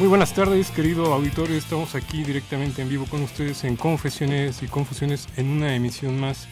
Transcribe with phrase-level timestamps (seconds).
[0.00, 1.58] Muy buenas tardes, querido auditorio.
[1.58, 6.48] Estamos aquí directamente en vivo con ustedes en Confesiones y Confusiones en una emisión más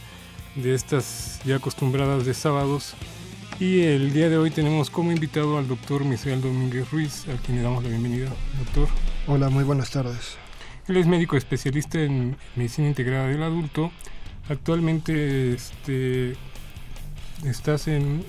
[0.54, 2.92] de estas ya acostumbradas de sábados.
[3.58, 7.56] Y el día de hoy tenemos como invitado al doctor Misael Domínguez Ruiz, a quien
[7.56, 8.28] le damos la bienvenida.
[8.58, 8.86] Doctor.
[9.26, 10.36] Hola, muy buenas tardes.
[10.86, 13.90] Él es médico especialista en medicina integrada del adulto.
[14.50, 16.36] Actualmente este,
[17.46, 18.26] estás en,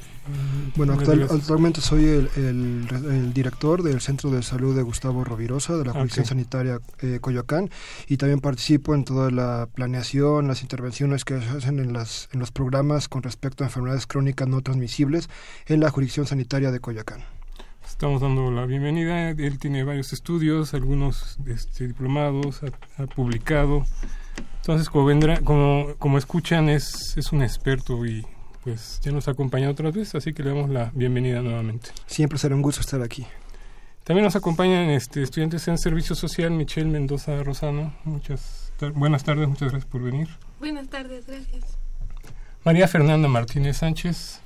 [0.75, 5.77] bueno, actual, actualmente soy el, el, el, director del Centro de Salud de Gustavo Rovirosa,
[5.77, 6.30] de la Jurisdicción okay.
[6.30, 7.69] Sanitaria eh, Coyoacán,
[8.08, 12.39] y también participo en toda la planeación, las intervenciones que se hacen en, las, en
[12.39, 15.30] los programas con respecto a enfermedades crónicas no transmisibles
[15.66, 17.23] en la Jurisdicción Sanitaria de Coyoacán.
[17.85, 19.31] Estamos dando la bienvenida.
[19.31, 23.83] Él tiene varios estudios, algunos este, diplomados, ha, ha, publicado.
[24.57, 28.25] Entonces, como, vendrá, como, como escuchan, es, es un experto y
[28.70, 31.89] pues ya nos ha acompañado otras veces, así que le damos la bienvenida nuevamente.
[32.06, 33.25] Siempre será un gusto estar aquí.
[34.03, 37.95] También nos acompañan este, estudiantes en servicio social, Michelle Mendoza Rosano.
[38.03, 40.28] Muchas tar buenas tardes, muchas gracias por venir.
[40.59, 41.78] Buenas tardes, gracias.
[42.64, 44.42] María Fernanda Martínez Sánchez.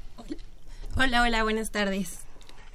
[0.96, 2.20] Hola, hola, buenas tardes.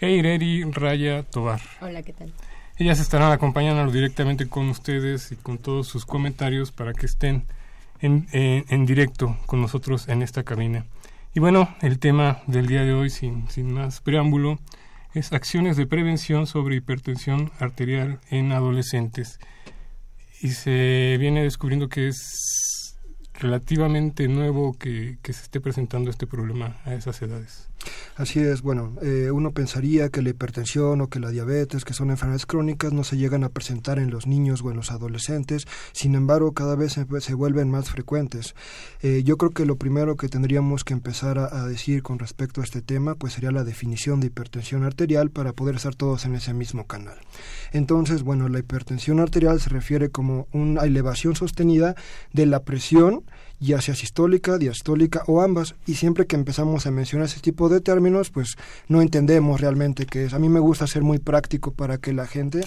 [0.01, 1.63] E Ireri Raya Tobar.
[1.81, 2.31] Hola, ¿qué tal?
[2.77, 7.47] Ellas estarán acompañándonos directamente con ustedes y con todos sus comentarios para que estén
[8.01, 10.85] en, en, en directo con nosotros en esta cabina.
[11.35, 14.59] Y bueno, el tema del día de hoy, sin, sin más preámbulo,
[15.15, 19.39] es acciones de prevención sobre hipertensión arterial en adolescentes.
[20.41, 22.97] Y se viene descubriendo que es
[23.35, 27.68] relativamente nuevo que, que se esté presentando este problema a esas edades.
[28.17, 32.11] Así es, bueno, eh, uno pensaría que la hipertensión o que la diabetes, que son
[32.11, 36.17] enfermedades crónicas, no se llegan a presentar en los niños o en los adolescentes, sin
[36.17, 38.57] embargo, cada vez se, vuelven más frecuentes.
[39.03, 42.61] Eh, yo creo que lo primero que tendríamos que empezar a, a, decir con respecto
[42.61, 46.35] a este tema, pues sería la definición de hipertensión arterial para poder estar todos en
[46.35, 47.19] ese mismo canal.
[47.73, 51.95] Entonces, bueno, la hipertensión arterial se refiere como una elevación sostenida
[52.33, 53.23] de la presión,
[53.61, 57.81] ya sea sistólica, diastólica o ambas, y siempre que empezamos a mencionar ese tipo de
[57.81, 58.57] términos, pues
[58.89, 60.35] no entendemos realmente qué es.
[60.35, 62.61] A mí me gusta ser muy práctico para que la gente,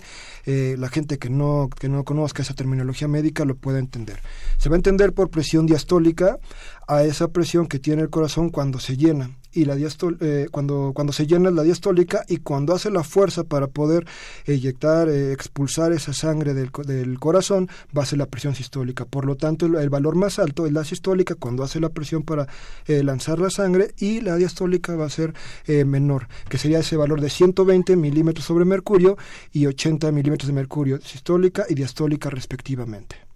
[0.46, 4.20] eh, la gente que no, que no conozca esa terminología médica lo pueda entender.
[4.58, 6.40] Se va a entender por presión diastólica
[6.88, 10.92] a esa presión que tiene el corazón cuando se llena y la diastol, eh, cuando,
[10.94, 14.06] cuando se llena la diastólica y cuando hace la fuerza para poder
[14.46, 19.06] eyectar, eh, expulsar esa sangre del, del, corazón, va a ser la presión sistólica.
[19.06, 22.48] Por lo tanto, el, valor más alto es la sistólica cuando hace la presión para
[22.88, 25.34] eh, lanzar la sangre y la diastólica va a ser
[25.68, 29.18] eh, menor, que sería ese valor de 120 milímetros sobre mercurio
[29.52, 33.31] y 80 milímetros de mercurio, sistólica y diastólica respectivamente.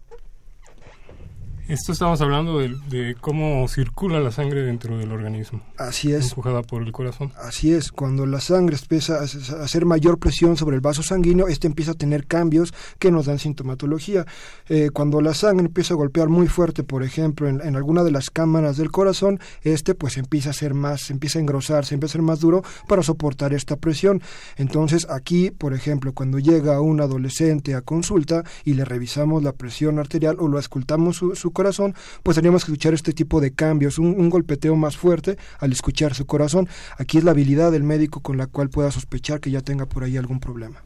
[1.67, 5.61] Esto estamos hablando de, de, cómo circula la sangre dentro del organismo.
[5.77, 6.29] Así es.
[6.29, 7.31] Empujada por el corazón.
[7.41, 7.91] Así es.
[7.91, 11.95] Cuando la sangre empieza a hacer mayor presión sobre el vaso sanguíneo, este empieza a
[11.95, 14.27] tener cambios que nos dan sintomatología.
[14.69, 18.11] Eh, cuando la sangre empieza a golpear muy fuerte, por ejemplo, en, en, alguna de
[18.11, 22.11] las cámaras del corazón, este pues empieza a ser más, empieza a engrosar, se empieza
[22.11, 24.21] a ser más duro para soportar esta presión.
[24.57, 29.97] Entonces aquí, por ejemplo, cuando llega un adolescente a consulta y le revisamos la presión
[29.97, 33.97] arterial o lo escultamos su, su corazón, pues tenemos que escuchar este tipo de cambios,
[33.97, 36.69] un, un, golpeteo más fuerte al escuchar su corazón.
[36.99, 40.03] Aquí es la habilidad del médico con la cual pueda sospechar que ya tenga por
[40.03, 40.83] ahí algún problema.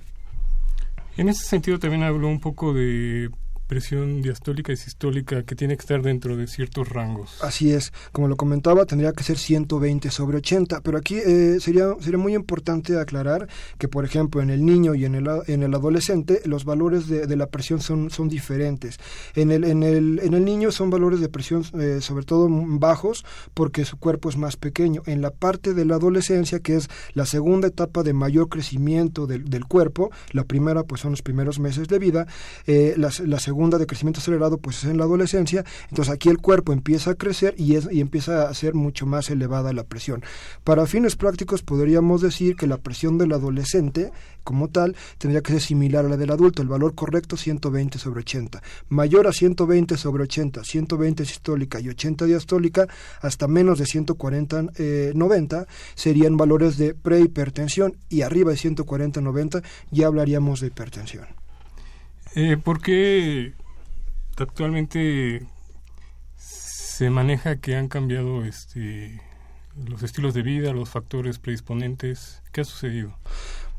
[1.18, 3.30] En ese sentido también habló un poco de
[3.70, 7.38] presión diastólica y sistólica que tiene que estar dentro de ciertos rangos.
[7.42, 11.94] Así es, como lo comentaba, tendría que ser 120 sobre 80, pero aquí eh, sería,
[12.02, 13.48] sería muy importante aclarar
[13.78, 17.28] que, por ejemplo, en el niño y en el, en el adolescente, los valores de,
[17.28, 18.98] de la presión son, son diferentes.
[19.36, 23.24] En el, en, el, en el niño son valores de presión eh, sobre todo bajos
[23.54, 25.04] porque su cuerpo es más pequeño.
[25.06, 29.48] En la parte de la adolescencia, que es la segunda etapa de mayor crecimiento del,
[29.48, 32.26] del cuerpo, la primera pues son los primeros meses de vida,
[32.66, 36.30] eh, la, la segunda segunda de crecimiento acelerado pues es en la adolescencia, entonces aquí
[36.30, 39.84] el cuerpo empieza a crecer y, es, y empieza a ser mucho más elevada la
[39.84, 40.24] presión.
[40.64, 44.14] Para fines prácticos podríamos decir que la presión del adolescente
[44.46, 48.22] como tal tendría que ser similar a la del adulto, el valor correcto 120 sobre
[48.22, 52.88] 80, mayor a 120 sobre 80, 120 sistólica y 80 diastólica,
[53.20, 59.62] hasta menos de 140 eh, 90 serían valores de prehipertensión y arriba de 140 90
[59.92, 61.49] ya hablaríamos de hipertensión.
[62.36, 63.54] Eh, ¿Por qué
[64.38, 65.48] actualmente
[66.38, 69.20] se maneja que han cambiado este
[69.88, 72.44] los estilos de vida, los factores predisponentes?
[72.52, 73.18] ¿Qué ha sucedido?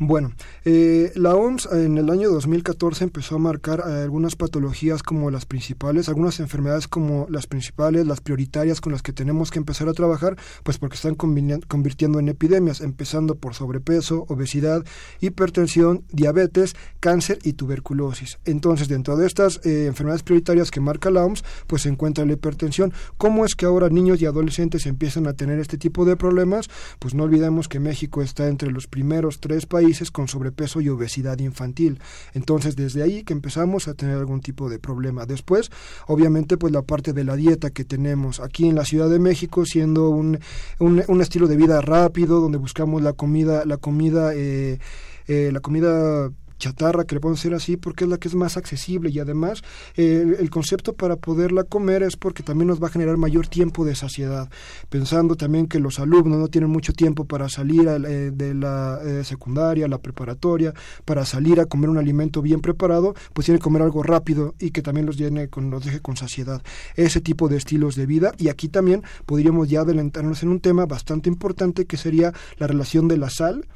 [0.03, 0.33] Bueno,
[0.65, 5.45] eh, la OMS en el año 2014 empezó a marcar eh, algunas patologías como las
[5.45, 9.93] principales, algunas enfermedades como las principales, las prioritarias con las que tenemos que empezar a
[9.93, 14.87] trabajar, pues porque están convirtiendo en epidemias, empezando por sobrepeso, obesidad,
[15.21, 18.39] hipertensión, diabetes, cáncer y tuberculosis.
[18.47, 22.33] Entonces, dentro de estas eh, enfermedades prioritarias que marca la OMS, pues se encuentra la
[22.33, 22.95] hipertensión.
[23.19, 26.71] ¿Cómo es que ahora niños y adolescentes empiezan a tener este tipo de problemas?
[26.99, 31.39] Pues no olvidemos que México está entre los primeros tres países con sobrepeso y obesidad
[31.41, 32.01] infantil.
[32.35, 35.27] Entonces, desde ahí que empezamos a tener algún tipo de problema.
[35.27, 35.71] Después,
[36.07, 39.67] obviamente, pues la parte de la dieta que tenemos aquí en la Ciudad de México,
[39.67, 40.39] siendo un,
[40.79, 44.79] un, un estilo de vida rápido, donde buscamos la comida, la comida, eh,
[45.27, 48.57] eh, la comida chatarra, que le podemos decir así, porque es la que es más
[48.57, 49.11] accesible.
[49.11, 49.63] Y además
[49.97, 53.85] eh, el concepto para poderla comer es porque también nos va a generar mayor tiempo
[53.85, 54.49] de saciedad,
[54.89, 59.25] pensando también que los alumnos no tienen mucho tiempo para salir eh, de la eh,
[59.25, 60.73] secundaria, la preparatoria,
[61.05, 64.71] para salir a comer un alimento bien preparado, pues tienen que comer algo rápido y
[64.71, 66.63] que también los llene con, los deje con saciedad.
[66.95, 68.33] Ese tipo de estilos de vida.
[68.39, 73.09] Y aquí también podríamos ya adelantarnos en un tema bastante importante que sería la relación
[73.09, 73.67] de la sal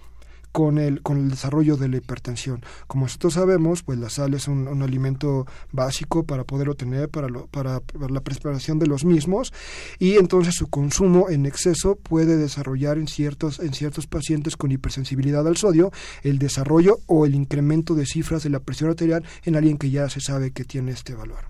[0.55, 2.63] con el, con el desarrollo de la hipertensión.
[2.87, 7.81] Como nosotros sabemos, pues la sal es un, alimento básico para poder obtener para, para,
[8.09, 9.53] la preparación de los mismos
[9.99, 15.45] y entonces su consumo en exceso puede desarrollar en ciertos, en ciertos pacientes con hipersensibilidad
[15.49, 15.91] al sodio
[16.23, 20.09] el desarrollo o el incremento de cifras de la presión arterial en alguien que ya
[20.09, 21.47] se sabe que tiene este valor.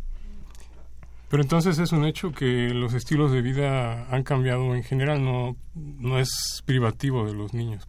[1.28, 5.56] Pero entonces es un hecho que los estilos de vida han cambiado en general, no,
[5.74, 7.86] no es privativo de los niños.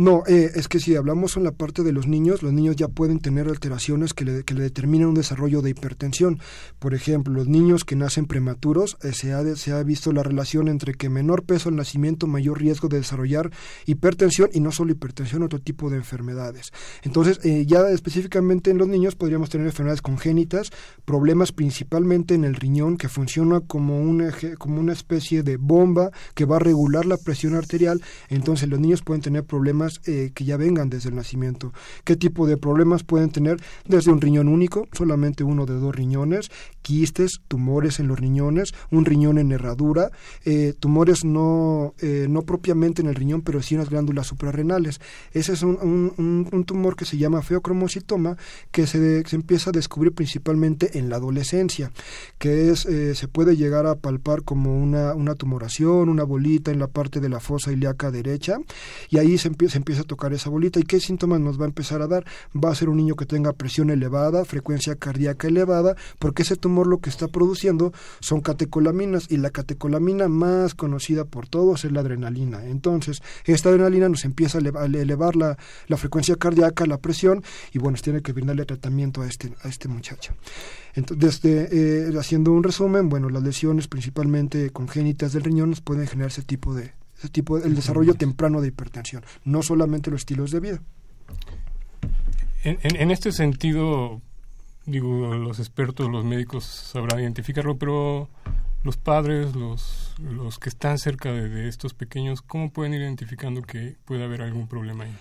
[0.00, 2.88] No, eh, es que si hablamos en la parte de los niños, los niños ya
[2.88, 6.40] pueden tener alteraciones que le, que le determinan un desarrollo de hipertensión.
[6.78, 10.68] Por ejemplo, los niños que nacen prematuros, eh, se, ha se ha visto la relación
[10.68, 13.50] entre que menor peso al nacimiento, mayor riesgo de desarrollar
[13.84, 16.72] hipertensión y no solo hipertensión, otro tipo de enfermedades.
[17.02, 20.70] Entonces, eh, ya específicamente en los niños podríamos tener enfermedades congénitas,
[21.04, 26.46] problemas principalmente en el riñón que funciona como una, como una especie de bomba que
[26.46, 28.00] va a regular la presión arterial.
[28.30, 31.72] Entonces, los niños pueden tener problemas eh, que ya vengan desde el nacimiento.
[32.04, 33.60] ¿Qué tipo de problemas pueden tener?
[33.86, 36.50] Desde un riñón único, solamente uno de dos riñones,
[36.82, 40.10] quistes, tumores en los riñones, un riñón en herradura,
[40.44, 45.00] eh, tumores no, eh, no propiamente en el riñón, pero sí en las glándulas suprarrenales.
[45.32, 45.78] Ese es un,
[46.52, 48.36] un, tumor que se llama feocromocitoma,
[48.70, 51.90] que se, se, empieza a descubrir principalmente en la adolescencia,
[52.38, 56.86] que es, se puede llegar a palpar como una, una tumoración, una bolita en la
[56.86, 58.58] parte de la fosa ilíaca derecha,
[59.08, 60.80] y ahí se empieza, empieza a tocar esa bolita.
[60.80, 62.24] ¿Y qué síntomas nos va a empezar a dar?
[62.54, 66.86] Va a ser un niño que tenga presión elevada, frecuencia cardíaca elevada, porque ese tumor
[66.86, 72.00] lo que está produciendo son catecolaminas y la catecolamina más conocida por todos es la
[72.00, 72.64] adrenalina.
[72.64, 77.42] Entonces, esta adrenalina nos empieza a elevar, la, la, frecuencia cardíaca, la presión
[77.72, 80.34] y bueno, tiene que brindarle tratamiento a este, a este muchacho.
[80.94, 86.30] Entonces, eh, haciendo un resumen, bueno, las lesiones principalmente congénitas del riñón nos pueden generar
[86.30, 90.60] ese tipo de, ese tipo el desarrollo temprano de hipertensión, no solamente los estilos de
[90.60, 90.82] vida.
[92.64, 94.22] En, en, este sentido,
[94.86, 98.28] digo, los expertos, los médicos sabrán identificarlo, pero
[98.84, 103.62] los padres, los, los que están cerca de, de estos pequeños, ¿cómo pueden ir identificando
[103.62, 105.16] que puede haber algún problema ahí?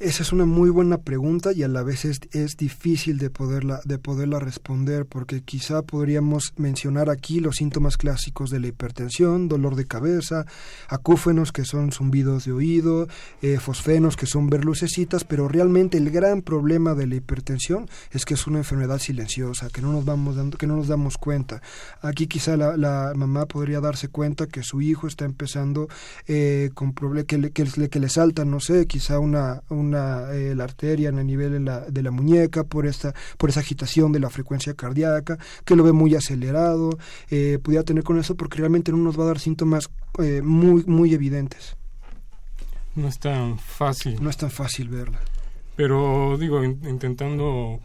[0.00, 3.82] Esa es una muy buena pregunta y a la vez es, es, difícil de poderla,
[3.84, 9.76] de poderla responder porque quizá podríamos mencionar aquí los síntomas clásicos de la hipertensión, dolor
[9.76, 10.46] de cabeza,
[10.88, 13.08] acúfenos que son zumbidos de oído,
[13.42, 18.24] eh, fosfenos que son ver lucecitas, pero realmente el gran problema de la hipertensión es
[18.24, 21.60] que es una enfermedad silenciosa, que no nos vamos dando, que no nos damos cuenta.
[22.00, 25.88] Aquí quizá la, la mamá podría darse cuenta que su hijo está empezando
[26.26, 29.60] eh, con problemas que le, que, que le saltan, no sé, quizá una
[29.94, 33.60] eh, la arteria en el nivel de la, de la muñeca por esta por esa
[33.60, 36.98] agitación de la frecuencia cardíaca que lo ve muy acelerado
[37.30, 40.84] eh, pudiera tener con eso porque realmente no nos va a dar síntomas eh, muy
[40.84, 41.76] muy evidentes.
[42.94, 44.22] No es tan fácil.
[44.22, 45.20] No es tan fácil verla.
[45.76, 47.80] Pero digo intentando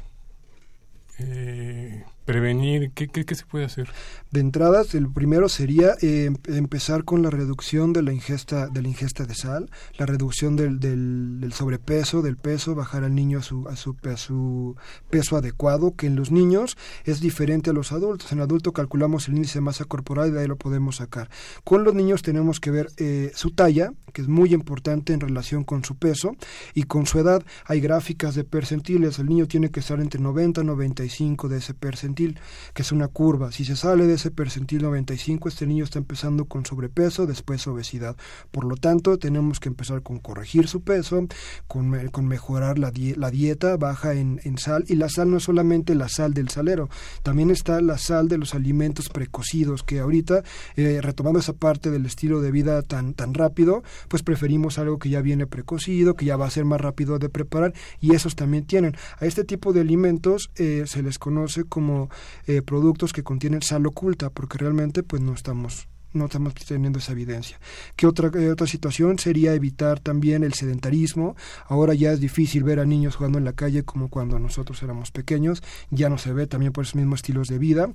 [1.19, 2.91] eh, prevenir?
[2.91, 3.89] ¿Qué, ¿Qué, se puede hacer?
[4.31, 8.87] De entrada, el primero sería eh, empezar con la reducción de la ingesta de la
[8.87, 13.67] ingesta de sal, la reducción del, del, sobrepeso, del peso, bajar al niño a su,
[13.69, 14.75] a su, a su
[15.09, 18.31] peso adecuado, que en los niños es diferente a los adultos.
[18.31, 21.29] En adulto calculamos el índice de masa corporal y de ahí lo podemos sacar.
[21.63, 25.65] Con los niños tenemos que ver eh, su talla, que es muy importante en relación
[25.65, 26.37] con su peso,
[26.73, 29.19] y con su edad hay gráficas de percentiles.
[29.19, 32.39] El niño tiene que estar entre 90 y 95 de ese percentil
[32.73, 33.51] que es una curva.
[33.51, 38.15] Si se sale de ese percentil 95, este niño está empezando con sobrepeso, después obesidad.
[38.51, 41.27] Por lo tanto, tenemos que empezar con corregir su peso,
[41.67, 44.85] con, con mejorar la, la dieta baja en, en, sal.
[44.87, 46.89] Y la sal no es solamente la sal del salero,
[47.21, 50.43] también está la sal de los alimentos precocidos, que ahorita,
[50.77, 55.09] eh, retomando esa parte del estilo de vida tan, tan rápido, pues preferimos algo que
[55.09, 58.65] ya viene precocido, que ya va a ser más rápido de preparar, y esos también
[58.65, 58.95] tienen.
[59.19, 62.09] A este tipo de alimentos eh, se les conoce como
[62.47, 67.11] eh, productos que contienen sal oculta, porque realmente pues no estamos no estamos teniendo esa
[67.11, 67.59] evidencia.
[67.95, 71.35] ¿Qué otra, otra situación sería evitar también el sedentarismo?
[71.67, 75.11] Ahora ya es difícil ver a niños jugando en la calle como cuando nosotros éramos
[75.11, 77.89] pequeños, ya no se ve también por esos mismos estilos de vida.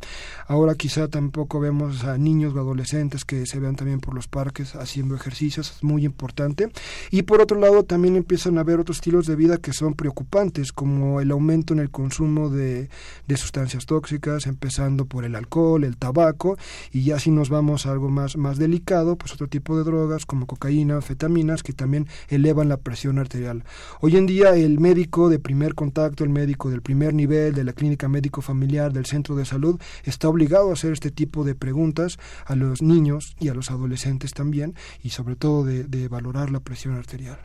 [0.46, 4.74] Ahora quizá tampoco vemos a niños o adolescentes que se vean también por los parques
[4.76, 6.70] haciendo ejercicios, es muy importante.
[7.10, 10.72] Y por otro lado también empiezan a haber otros estilos de vida que son preocupantes,
[10.72, 12.88] como el aumento en el consumo de,
[13.26, 16.58] de sustancias tóxicas, empezando por el alcohol, el tabaco,
[16.92, 20.26] y ya si nos vamos a algo más, más delicado, pues otro tipo de drogas
[20.26, 23.64] como cocaína, anfetaminas, que también elevan la presión arterial.
[24.00, 27.73] Hoy en día el médico de primer contacto, el médico del primer nivel, de la
[27.73, 32.19] clínica médico familiar, del centro de salud, está obligado a hacer este tipo de preguntas
[32.45, 36.97] a los niños y a los adolescentes también, y sobre todo de, valorar la presión
[36.97, 37.38] arterial.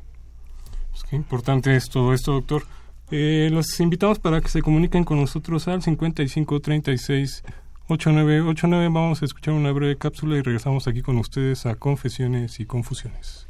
[0.91, 2.63] Pues qué importante es todo esto, doctor.
[3.11, 7.43] Eh, los invitamos para que se comuniquen con nosotros al 5536
[7.87, 12.65] 8989 vamos a escuchar una breve cápsula y regresamos aquí con ustedes a Confesiones y
[12.65, 13.47] Confusiones.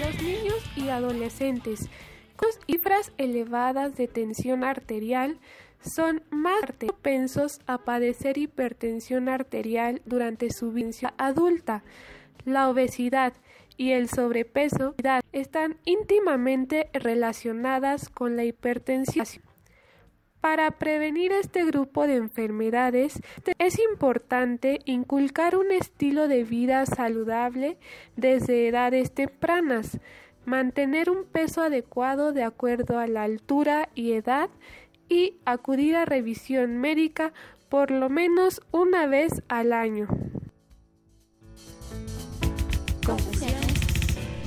[0.00, 1.88] Los niños y adolescentes
[2.66, 5.38] cifras elevadas de tensión arterial
[5.80, 11.82] son más propensos a padecer hipertensión arterial durante su vida adulta.
[12.44, 13.34] La obesidad
[13.76, 14.94] y el sobrepeso
[15.32, 19.26] están íntimamente relacionadas con la hipertensión.
[20.40, 23.20] Para prevenir este grupo de enfermedades
[23.58, 27.78] es importante inculcar un estilo de vida saludable
[28.16, 30.00] desde edades tempranas,
[30.44, 34.50] mantener un peso adecuado de acuerdo a la altura y edad
[35.08, 37.32] y acudir a revisión médica
[37.68, 40.06] por lo menos una vez al año.
[43.04, 43.66] Confusiones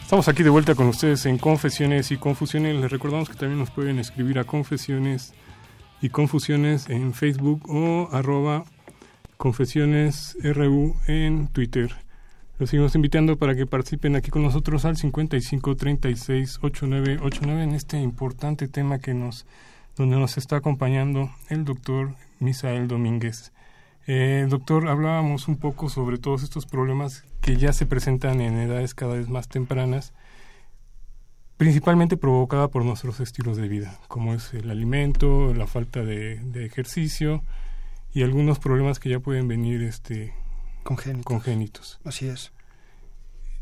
[0.02, 2.76] Estamos aquí de vuelta con ustedes en Confesiones y Confusiones.
[2.76, 5.32] Les recordamos que también nos pueden escribir a Confesiones
[6.02, 8.64] y Confusiones en Facebook o arroba
[9.40, 11.90] Confesiones RU en Twitter.
[12.58, 17.98] Los seguimos invitando para que participen aquí con nosotros al 55 36 8989 en este
[17.98, 19.46] importante tema que nos
[19.96, 23.52] donde nos está acompañando el doctor Misael Domínguez.
[24.06, 28.92] Eh, doctor, hablábamos un poco sobre todos estos problemas que ya se presentan en edades
[28.92, 30.12] cada vez más tempranas,
[31.56, 37.42] principalmente provocada por nuestros estilos de vida, como es el alimento, la falta de ejercicio,
[38.12, 40.34] y algunos problemas que ya pueden venir este
[40.82, 41.24] congénitos.
[41.24, 42.00] congénitos.
[42.04, 42.52] Así es.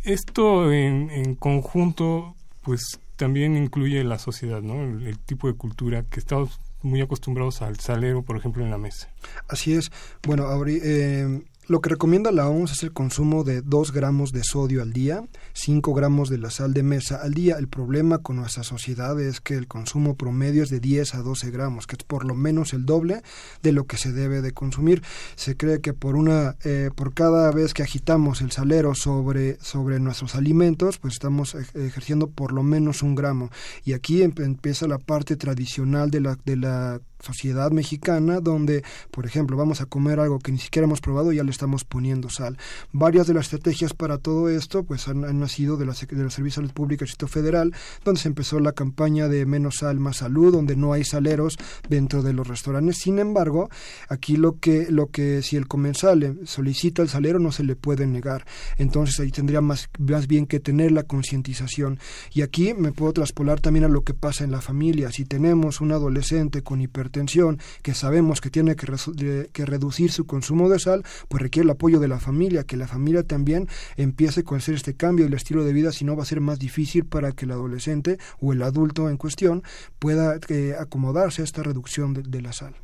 [0.04, 4.82] Esto en, en, conjunto, pues también incluye la sociedad, ¿no?
[4.82, 9.10] El, tipo de cultura que estamos muy acostumbrados al salero, por ejemplo, en la mesa.
[9.48, 9.90] Así es.
[10.22, 14.42] Bueno, ahora, eh, lo que recomienda la OMS es el consumo de 2 gramos de
[14.42, 17.56] sodio al día, 5 gramos de la sal de mesa al día.
[17.58, 21.50] El problema con nuestra sociedad es que el consumo promedio es de 10 a 12
[21.50, 23.22] gramos, que es por lo menos el doble
[23.62, 25.02] de lo que se debe de consumir.
[25.36, 30.00] Se cree que por una, eh, por cada vez que agitamos el salero sobre, sobre
[30.00, 33.50] nuestros alimentos, pues estamos ejerciendo por lo menos un gramo.
[33.84, 39.56] Y aquí empieza la parte tradicional de la, de la sociedad mexicana donde, por ejemplo,
[39.56, 42.58] vamos a comer algo que ni siquiera hemos probado y ya le estamos poniendo sal.
[42.92, 46.62] Varias de las estrategias para todo esto pues han, nacido de la, de la Servicio
[46.62, 50.18] de Salud Pública del Distrito Federal, donde se empezó la campaña de menos sal, más
[50.18, 51.56] salud, donde no hay saleros
[51.88, 52.98] dentro de los restaurantes.
[52.98, 53.68] Sin embargo,
[54.08, 58.06] aquí lo que, lo que si el comensal solicita el salero no se le puede
[58.06, 58.46] negar.
[58.76, 61.98] Entonces ahí tendría más, más bien que tener la concientización.
[62.32, 65.10] Y aquí me puedo traspolar también a lo que pasa en la familia.
[65.10, 70.26] Si tenemos un adolescente con hiper tensión, que sabemos que tiene que, que, reducir su
[70.26, 74.44] consumo de sal, pues requiere el apoyo de la familia, que la familia también empiece
[74.44, 77.04] con hacer este cambio del estilo de vida, si no va a ser más difícil
[77.04, 79.62] para que el adolescente o el adulto en cuestión
[79.98, 82.74] pueda eh, acomodarse a esta reducción de, la sal.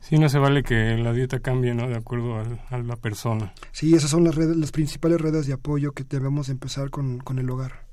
[0.00, 1.88] Sí, no se vale que la dieta cambie, ¿no?
[1.88, 3.52] De acuerdo a, la persona.
[3.72, 7.38] Sí, esas son las redes, las principales redes de apoyo que debemos empezar con, con
[7.38, 7.86] el hogar.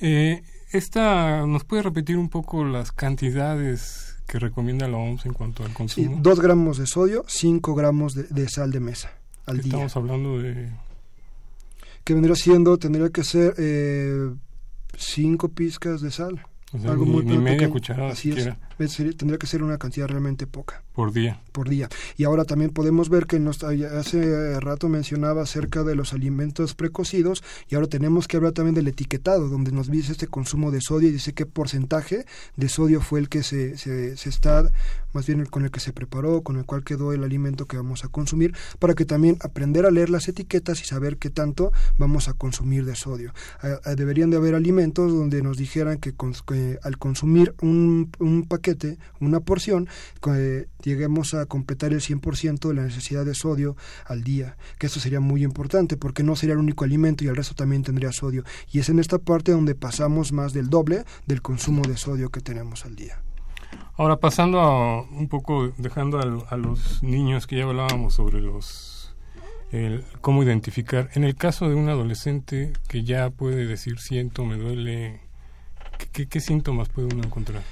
[0.00, 5.64] Eh, esta, ¿nos puede repetir un poco las cantidades que recomienda la OMS en cuanto
[5.64, 6.08] al consumo?
[6.08, 9.12] Sí, dos gramos de sodio, 5 gramos de, sal de mesa
[9.46, 9.72] al día.
[9.72, 10.70] Estamos hablando de...
[12.04, 14.30] Que vendría siendo, tendría que ser eh,
[14.96, 16.40] cinco pizcas de sal.
[16.86, 18.32] algo muy, media cucharada Así
[19.16, 20.82] tendría que ser una cantidad realmente poca.
[20.96, 21.38] Por día.
[21.52, 21.90] Por día.
[22.16, 27.44] Y ahora también podemos ver que nos, hace rato mencionaba acerca de los alimentos precocidos
[27.68, 31.10] y ahora tenemos que hablar también del etiquetado, donde nos dice este consumo de sodio
[31.10, 32.24] y dice qué porcentaje
[32.56, 34.70] de sodio fue el que se, se, está,
[35.12, 38.02] más bien con el que se preparó, con el cual quedó el alimento que vamos
[38.06, 42.30] a consumir, para que también aprender a leer las etiquetas y saber qué tanto vamos
[42.30, 43.34] a consumir de sodio.
[43.96, 46.14] deberían de haber alimentos donde nos dijeran que,
[46.82, 49.88] al consumir un, un paquete una porción,
[50.86, 53.76] lleguemos a completar el 100% de la necesidad de sodio
[54.06, 57.36] al día, que eso sería muy importante porque no sería el único alimento y el
[57.36, 58.44] resto también tendría sodio.
[58.70, 62.40] Y es en esta parte donde pasamos más del doble del consumo de sodio que
[62.40, 63.20] tenemos al día.
[63.96, 69.14] Ahora pasando a un poco, dejando a, los niños que ya hablábamos sobre los
[70.20, 71.10] cómo identificar.
[71.14, 75.20] En el caso de un adolescente que ya puede decir siento, me duele,
[76.12, 77.62] qué síntomas puede uno encontrar?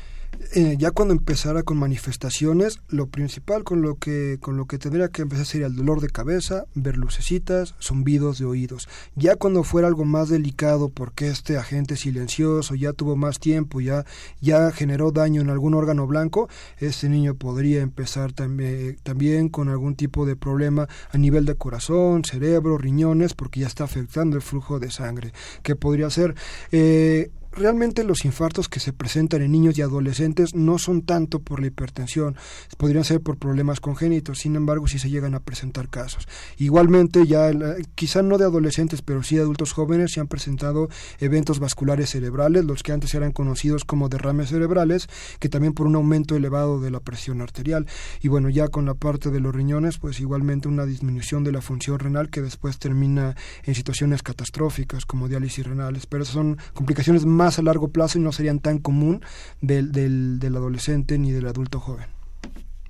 [0.54, 5.08] Eh, ya cuando empezara con manifestaciones, lo principal con lo que con lo que tendría
[5.08, 8.88] que empezar sería el dolor de cabeza, ver lucecitas, zumbidos de oídos.
[9.16, 14.04] Ya cuando fuera algo más delicado, porque este agente silencioso ya tuvo más tiempo, ya
[14.40, 19.94] ya generó daño en algún órgano blanco, este niño podría empezar también también con algún
[19.96, 24.78] tipo de problema a nivel de corazón, cerebro, riñones, porque ya está afectando el flujo
[24.78, 25.32] de sangre.
[25.62, 26.34] ¿Qué podría ser?
[26.72, 31.60] Eh, realmente los infartos que se presentan en niños y adolescentes no son tanto por
[31.60, 32.36] la hipertensión,
[32.76, 36.26] podrían ser por problemas congénitos, sin embargo si se llegan a presentar casos.
[36.58, 37.50] Igualmente ya,
[37.94, 40.88] quizá no de adolescentes, pero sí de adultos jóvenes se han presentado
[41.20, 45.94] eventos vasculares cerebrales, los que antes eran conocidos como derrames cerebrales, que también por un
[45.94, 47.86] aumento elevado de la presión arterial.
[48.20, 51.60] Y bueno, ya con la parte de los riñones, pues igualmente una disminución de la
[51.60, 57.43] función renal que después termina en situaciones catastróficas como diálisis renales, pero son complicaciones más
[57.44, 59.20] más a largo plazo y no serían tan común
[59.60, 62.06] del, del, del adolescente ni del adulto joven.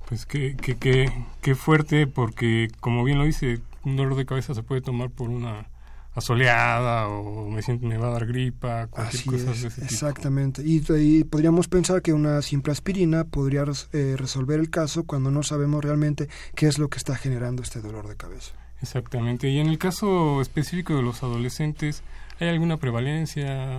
[0.07, 4.53] Pues qué, qué, qué, qué fuerte, porque como bien lo dice, un dolor de cabeza
[4.53, 5.67] se puede tomar por una
[6.13, 10.61] asoleada o me siento me va a dar gripa, cualquier cosa de ese Exactamente.
[10.63, 15.43] Y, y, podríamos pensar que una simple aspirina podría eh, resolver el caso cuando no
[15.43, 18.53] sabemos realmente qué es lo que está generando este dolor de cabeza.
[18.81, 19.49] Exactamente.
[19.49, 22.03] Y en el caso específico de los adolescentes,
[22.39, 23.77] ¿Hay alguna prevalencia?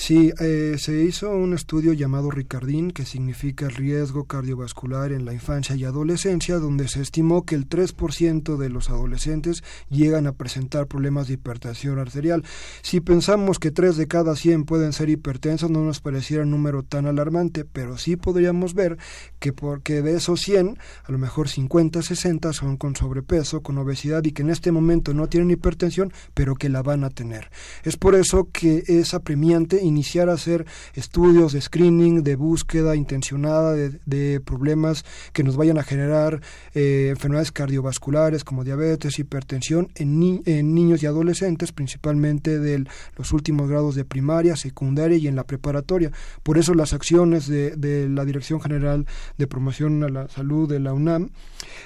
[0.00, 5.76] Sí, eh, se hizo un estudio llamado Ricardín, que significa riesgo cardiovascular en la infancia
[5.76, 11.28] y adolescencia, donde se estimó que el 3% de los adolescentes llegan a presentar problemas
[11.28, 12.44] de hipertensión arterial.
[12.80, 16.82] Si pensamos que 3 de cada 100 pueden ser hipertensos, no nos pareciera un número
[16.82, 18.96] tan alarmante, pero sí podríamos ver
[19.38, 24.24] que porque de esos 100, a lo mejor 50, 60 son con sobrepeso, con obesidad
[24.24, 27.50] y que en este momento no tienen hipertensión, pero que la van a tener
[27.84, 33.74] Es por eso que es apremiante iniciar a hacer estudios de screening, de búsqueda intencionada
[33.74, 36.40] de, problemas que nos vayan a generar
[36.74, 42.84] eh, enfermedades cardiovasculares como diabetes, hipertensión en, en niños y adolescentes, principalmente de
[43.16, 46.10] los últimos grados de primaria, secundaria y en la preparatoria.
[46.42, 50.80] Por eso las acciones de, de la Dirección General de Promoción a la Salud de
[50.80, 51.30] la UNAM,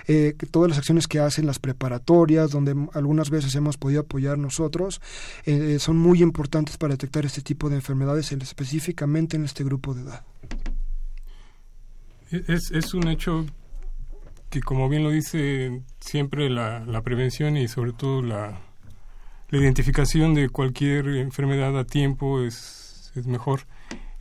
[0.07, 5.01] eh, todas las acciones que hacen las preparatorias, donde algunas veces hemos podido apoyar nosotros,
[5.45, 7.94] eh, son muy importantes para detectar este tipo de enfermedades,
[8.43, 10.25] específicamente en este grupo de edad.
[12.31, 13.47] Es, es un hecho
[14.51, 18.61] que, como bien lo dice, siempre la, la prevención y sobre todo la,
[19.51, 23.67] la identificación de cualquier enfermedad a tiempo es, es mejor.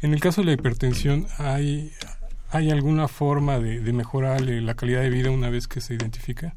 [0.02, 1.92] En el caso de la hipertensión, ¿hay,
[2.50, 6.56] hay alguna forma de, de mejorar la calidad de vida una vez que se identifica?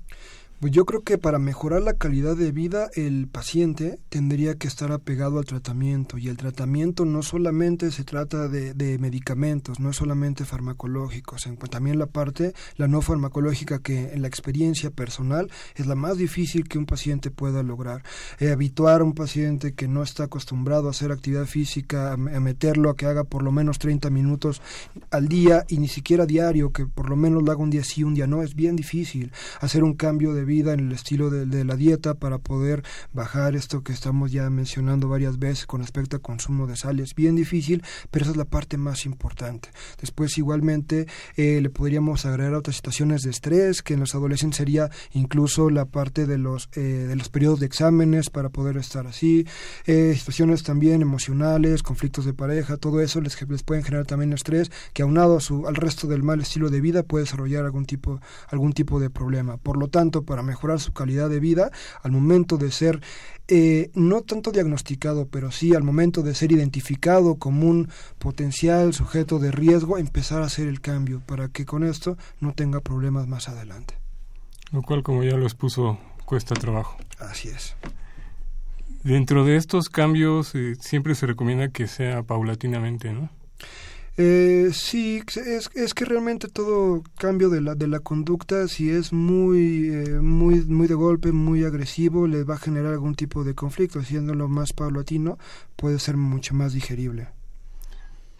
[0.61, 4.90] Pues yo creo que para mejorar la calidad de vida el paciente tendría que estar
[4.90, 9.97] apegado al tratamiento y el tratamiento no solamente se trata de, de medicamentos, no es
[9.97, 11.37] solamente farmacológico,
[11.71, 16.66] también la parte, la no farmacológica que en la experiencia personal es la más difícil
[16.66, 18.03] que un paciente pueda lograr.
[18.38, 22.88] Eh, habituar a un paciente que no está acostumbrado a hacer actividad física, a, meterlo
[22.88, 24.62] a que haga por lo menos 30 minutos
[25.11, 28.05] al día y ni siquiera diario, que por lo menos lo haga un día sí,
[28.05, 31.65] un día no, es bien difícil hacer un cambio de vida en el estilo de,
[31.65, 32.83] la dieta para poder
[33.13, 37.01] bajar esto que estamos ya mencionando varias veces con respecto al consumo de sal.
[37.01, 39.69] Es bien difícil, pero esa es la parte más importante.
[40.01, 41.07] Después igualmente
[41.37, 45.85] eh, le podríamos agregar otras situaciones de estrés, que en los adolescentes sería incluso la
[45.85, 49.47] parte de los, eh, de los periodos de exámenes para poder estar así,
[49.87, 54.71] eh, situaciones también emocionales, conflictos de pareja, todo eso les, les pueden generar también estrés
[54.93, 58.21] que aunado a su, al resto del mal estilo de vida puede desarrollar algún tipo,
[58.49, 59.57] algún tipo de problema.
[59.57, 61.70] Por lo tanto, para mejorar su calidad de vida
[62.03, 63.01] al momento de ser
[63.49, 69.38] eh, no tanto diagnosticado, pero sí al momento de ser identificado como un potencial sujeto
[69.38, 73.49] de riesgo, empezar a hacer el cambio para que con esto no tenga problemas más
[73.49, 73.94] adelante.
[74.72, 76.96] Lo cual, como ya lo expuso, cuesta trabajo.
[77.20, 77.77] Así es.
[79.05, 83.31] Dentro de estos cambios eh, siempre se recomienda que sea paulatinamente, ¿no?
[84.19, 89.13] Eh, sí, es, es que realmente todo cambio de la, de la conducta, si es
[89.13, 93.55] muy, eh, muy, muy de golpe, muy agresivo, le va a generar algún tipo de
[93.55, 94.01] conflicto.
[94.01, 95.39] Haciéndolo más paulatino,
[95.77, 97.29] puede ser mucho más digerible.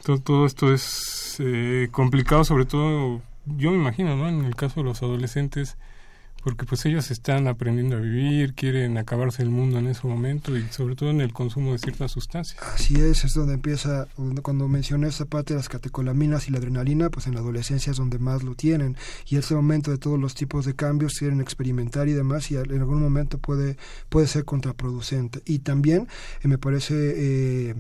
[0.03, 4.29] Todo, todo esto es eh, complicado, sobre todo, yo me imagino, ¿no?
[4.29, 5.77] En el caso de los adolescentes,
[6.47, 10.63] porque pues ellos están aprendiendo a vivir, quieren acabarse el mundo en ese momento y
[10.71, 12.63] sobre todo en el consumo de ciertas sustancias.
[12.63, 14.07] Así es, es donde empieza,
[14.43, 17.97] cuando mencioné esa parte de las catecolaminas y la adrenalina, pues en la adolescencia es
[17.97, 22.07] donde más lo tienen y ese momento de todos los tipos de cambios quieren experimentar
[22.07, 23.77] y demás y en algún momento puede,
[24.09, 25.43] puede ser contraproducente.
[25.47, 26.07] Y también
[26.43, 26.95] eh, me parece...
[27.17, 27.75] Eh,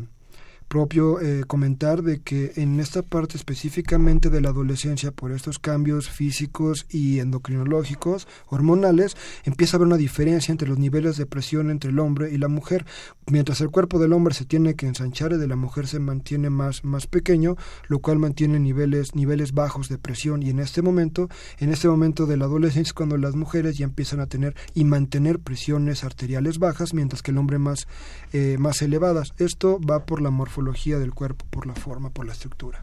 [0.68, 6.10] propio eh, comentar de que en esta parte específicamente de la adolescencia, por estos cambios
[6.10, 11.90] físicos y endocrinológicos, hormonales, empieza a haber una diferencia entre los niveles de presión entre
[11.90, 12.84] el hombre y la mujer.
[13.28, 16.50] Mientras el cuerpo del hombre se tiene que ensanchar, el de la mujer se mantiene
[16.50, 17.56] más, más pequeño,
[17.88, 20.42] lo cual mantiene niveles, niveles bajos de presión.
[20.42, 23.84] Y en este momento, en este momento de la adolescencia es cuando las mujeres ya
[23.84, 27.86] empiezan a tener y mantener presiones arteriales bajas, mientras que el hombre más,
[28.32, 29.32] eh, más elevadas.
[29.38, 32.80] Esto va por la morfología del cuerpo, por la forma, por la estructura.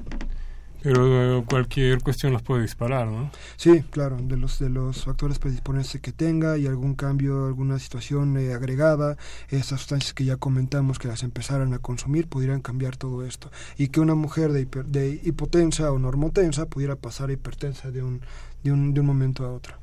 [0.84, 3.32] Pero eh, cualquier cuestión los puede disparar, ¿no?
[3.56, 8.38] Sí, claro, de los de los factores predisponentes que tenga y algún cambio, alguna situación
[8.38, 9.16] eh, agregada,
[9.48, 13.88] esas sustancias que ya comentamos que las empezaran a consumir pudieran cambiar todo esto y
[13.88, 18.20] que una mujer de, de hipotensa o normotensa pudiera pasar a hipertensa de un,
[18.64, 19.83] de un, de un momento a otro.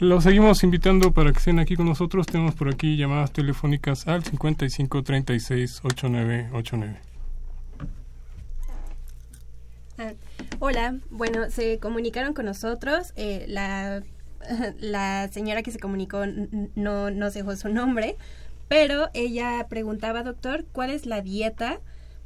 [0.00, 2.26] Los seguimos invitando para que estén aquí con nosotros.
[2.26, 7.00] Tenemos por aquí llamadas telefónicas al 55 36 8989.
[10.58, 13.12] hola, bueno, se comunicaron con nosotros.
[13.14, 14.02] Eh, la,
[14.80, 16.24] la señora que se comunicó
[16.74, 18.16] no nos dejó su nombre,
[18.66, 21.78] pero ella preguntaba, doctor, ¿cuál es la dieta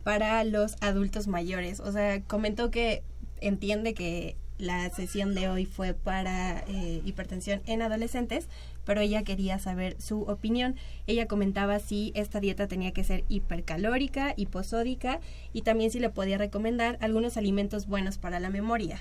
[0.05, 1.81] para los adultos mayores?
[1.81, 3.03] O sea, comentó que
[3.43, 8.49] entiende que la sesión de hoy fue para eh, hipertensión en adolescentes,
[8.85, 10.77] pero ella quería saber su opinión.
[11.07, 15.21] Ella comentaba si esta dieta tenía que ser hipercalórica, hiposódica
[15.53, 19.01] y también si le podía recomendar algunos alimentos buenos para la memoria.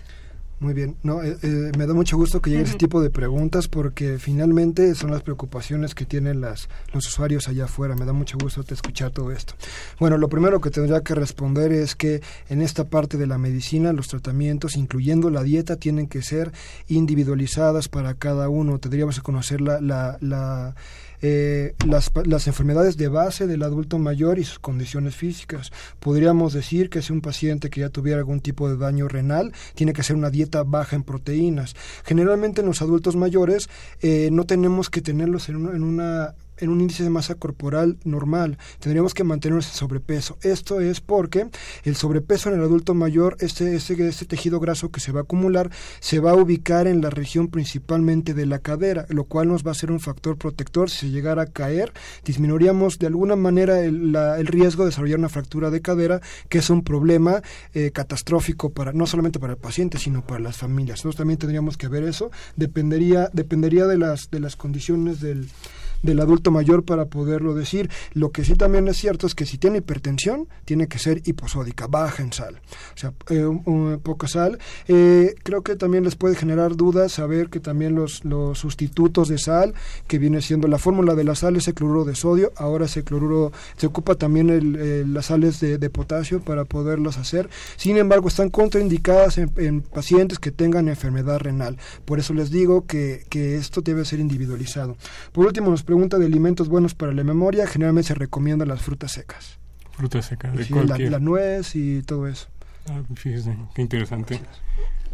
[0.60, 3.68] Muy bien, no, eh, eh, me da mucho gusto que llegue ese tipo de preguntas
[3.68, 7.94] porque finalmente son las preocupaciones que tienen las, los usuarios allá afuera.
[7.94, 9.54] Me da mucho gusto te escuchar todo esto.
[10.00, 13.94] Bueno, lo primero que tendría que responder es que en esta parte de la medicina
[13.94, 16.52] los tratamientos, incluyendo la dieta, tienen que ser
[16.88, 18.80] individualizadas para cada uno.
[18.80, 20.76] Tendríamos que conocer la, la, la
[21.22, 25.72] eh, las, las, enfermedades de base del adulto mayor y sus condiciones físicas.
[26.00, 29.94] Podríamos decir que si un paciente que ya tuviera algún tipo de daño renal, tiene
[29.94, 31.76] que hacer una dieta baja en proteínas.
[32.04, 33.70] Generalmente en los adultos mayores
[34.02, 38.58] eh, no tenemos que tenerlos en, en una en un índice de masa corporal normal.
[38.80, 40.38] Tendríamos que mantenernos en sobrepeso.
[40.42, 41.50] Esto es porque
[41.84, 45.24] el sobrepeso en el adulto mayor, este, este, este tejido graso que se va a
[45.24, 49.66] acumular, se va a ubicar en la región principalmente de la cadera, lo cual nos
[49.66, 50.90] va a ser un factor protector.
[50.90, 51.94] Si se llegara a caer,
[52.26, 56.70] disminuiríamos de alguna manera el, el riesgo de desarrollar una fractura de cadera, que es
[56.70, 57.42] un problema
[57.74, 61.00] eh, catastrófico para no solamente para el paciente, sino para las familias.
[61.00, 62.32] Nosotros también tendríamos que ver eso.
[62.56, 65.50] Dependería, dependería de las, de las condiciones del
[66.02, 67.90] del adulto mayor para poderlo decir.
[68.14, 71.88] Lo que sí también es cierto es que si tiene hipertensión, tiene que ser hiposódica,
[71.88, 72.62] baja en sal,
[72.96, 74.60] o sea, eh, poca sal.
[74.88, 79.38] Eh, creo que también les puede generar dudas saber que también los, los sustitutos de
[79.38, 79.74] sal,
[80.08, 83.52] que viene siendo la fórmula de la sal, ese cloruro de sodio, ahora ese cloruro,
[83.78, 87.50] se ocupa también el, las sales de, potasio para poderlos hacer.
[87.78, 91.78] Sin embargo, están contraindicadas en, en, pacientes que tengan enfermedad renal.
[92.04, 94.98] Por eso les digo que, que esto debe ser individualizado.
[95.32, 99.14] Por último, nos pregunta de alimentos buenos para la memoria, generalmente se recomiendan las frutas
[99.14, 99.58] secas.
[99.94, 100.74] Frutas secas, de sí,
[101.10, 102.50] la, nuez y todo eso.
[102.90, 104.40] Ah, fíjese, qué interesante.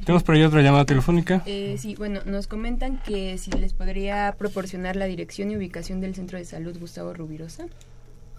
[0.04, 1.44] ¿Tenemos por ahí otra llamada telefónica?
[1.46, 6.16] Eh, sí, bueno, nos comentan que si les podría proporcionar la dirección y ubicación del
[6.16, 7.68] Centro de Salud Gustavo Rubirosa.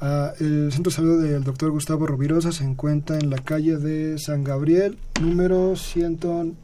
[0.01, 4.18] Ah, el Centro de Salud del doctor Gustavo Rubirosa se encuentra en la calle de
[4.18, 6.57] San Gabriel, número 100,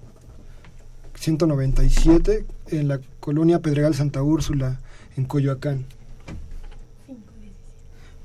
[1.14, 4.80] 197, en la colonia Pedregal Santa Úrsula
[5.16, 5.84] en Coyoacán.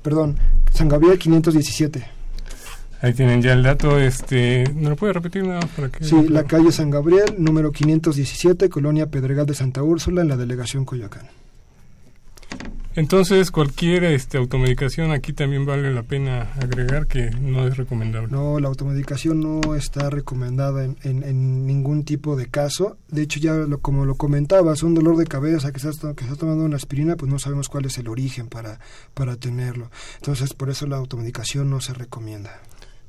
[0.02, 0.36] Perdón,
[0.72, 2.06] San Gabriel 517.
[3.02, 6.44] Ahí tienen ya el dato, este, ¿no lo puede repetir nada para que Sí, la
[6.44, 11.28] calle San Gabriel, número 517, Colonia Pedregal de Santa Úrsula, en la delegación Coyoacán.
[12.96, 18.32] Entonces, cualquier este, automedicación aquí también vale la pena agregar que no es recomendable.
[18.32, 22.96] No, la automedicación no está recomendada en, en, ningún tipo de caso.
[23.08, 26.38] De hecho, ya lo, como lo comentabas, un dolor de cabeza que estás, que estás
[26.38, 28.80] tomando una aspirina, pues no sabemos cuál es el origen para,
[29.12, 29.90] para tenerlo.
[30.16, 32.62] Entonces, por eso la automedicación no se recomienda.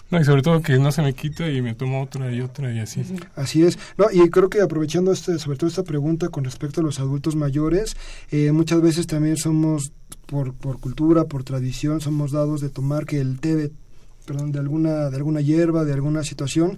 [0.11, 2.73] No, y sobre todo que no se me quita y me tomo otra y otra
[2.73, 3.03] y así.
[3.35, 3.77] Así es.
[3.97, 7.35] No, y creo que aprovechando este, sobre todo esta pregunta con respecto a los adultos
[7.35, 7.97] mayores,
[8.31, 9.91] eh, muchas veces también somos,
[10.25, 13.71] por, por cultura, por tradición, somos dados de tomar que el té
[14.27, 16.77] perdón, de alguna, de alguna hierba, de alguna situación,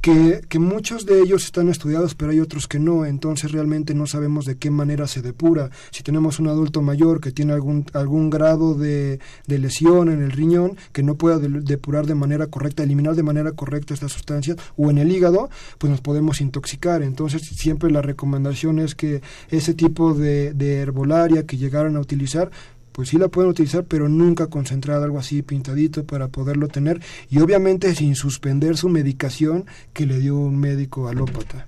[0.00, 4.06] que, que, muchos de ellos están estudiados, pero hay otros que no, entonces realmente no
[4.06, 5.70] sabemos de qué manera se depura.
[5.90, 10.32] Si tenemos un adulto mayor que tiene algún, algún grado de, de lesión en el
[10.32, 14.90] riñón, que no pueda depurar de manera correcta, eliminar de manera correcta esta sustancia, o
[14.90, 17.02] en el hígado, pues nos podemos intoxicar.
[17.02, 22.50] Entonces siempre la recomendación es que ese tipo de, de herbolaria que llegaran a utilizar,
[22.96, 27.40] pues sí la pueden utilizar, pero nunca concentrada, algo así pintadito para poderlo tener y
[27.40, 31.66] obviamente sin suspender su medicación que le dio un médico alópata.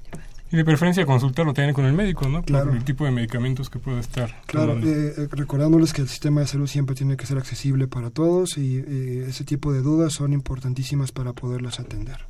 [0.50, 2.42] Y de preferencia consultarlo también con el médico, ¿no?
[2.44, 2.68] Claro.
[2.68, 4.40] Por el tipo de medicamentos que puede estar.
[4.46, 8.08] Claro, eh, eh, recordándoles que el sistema de salud siempre tiene que ser accesible para
[8.08, 12.24] todos y eh, ese tipo de dudas son importantísimas para poderlas atender.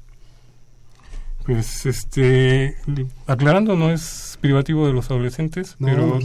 [1.48, 2.76] Pues, este,
[3.26, 6.18] aclarando, no es privativo de los adolescentes, pero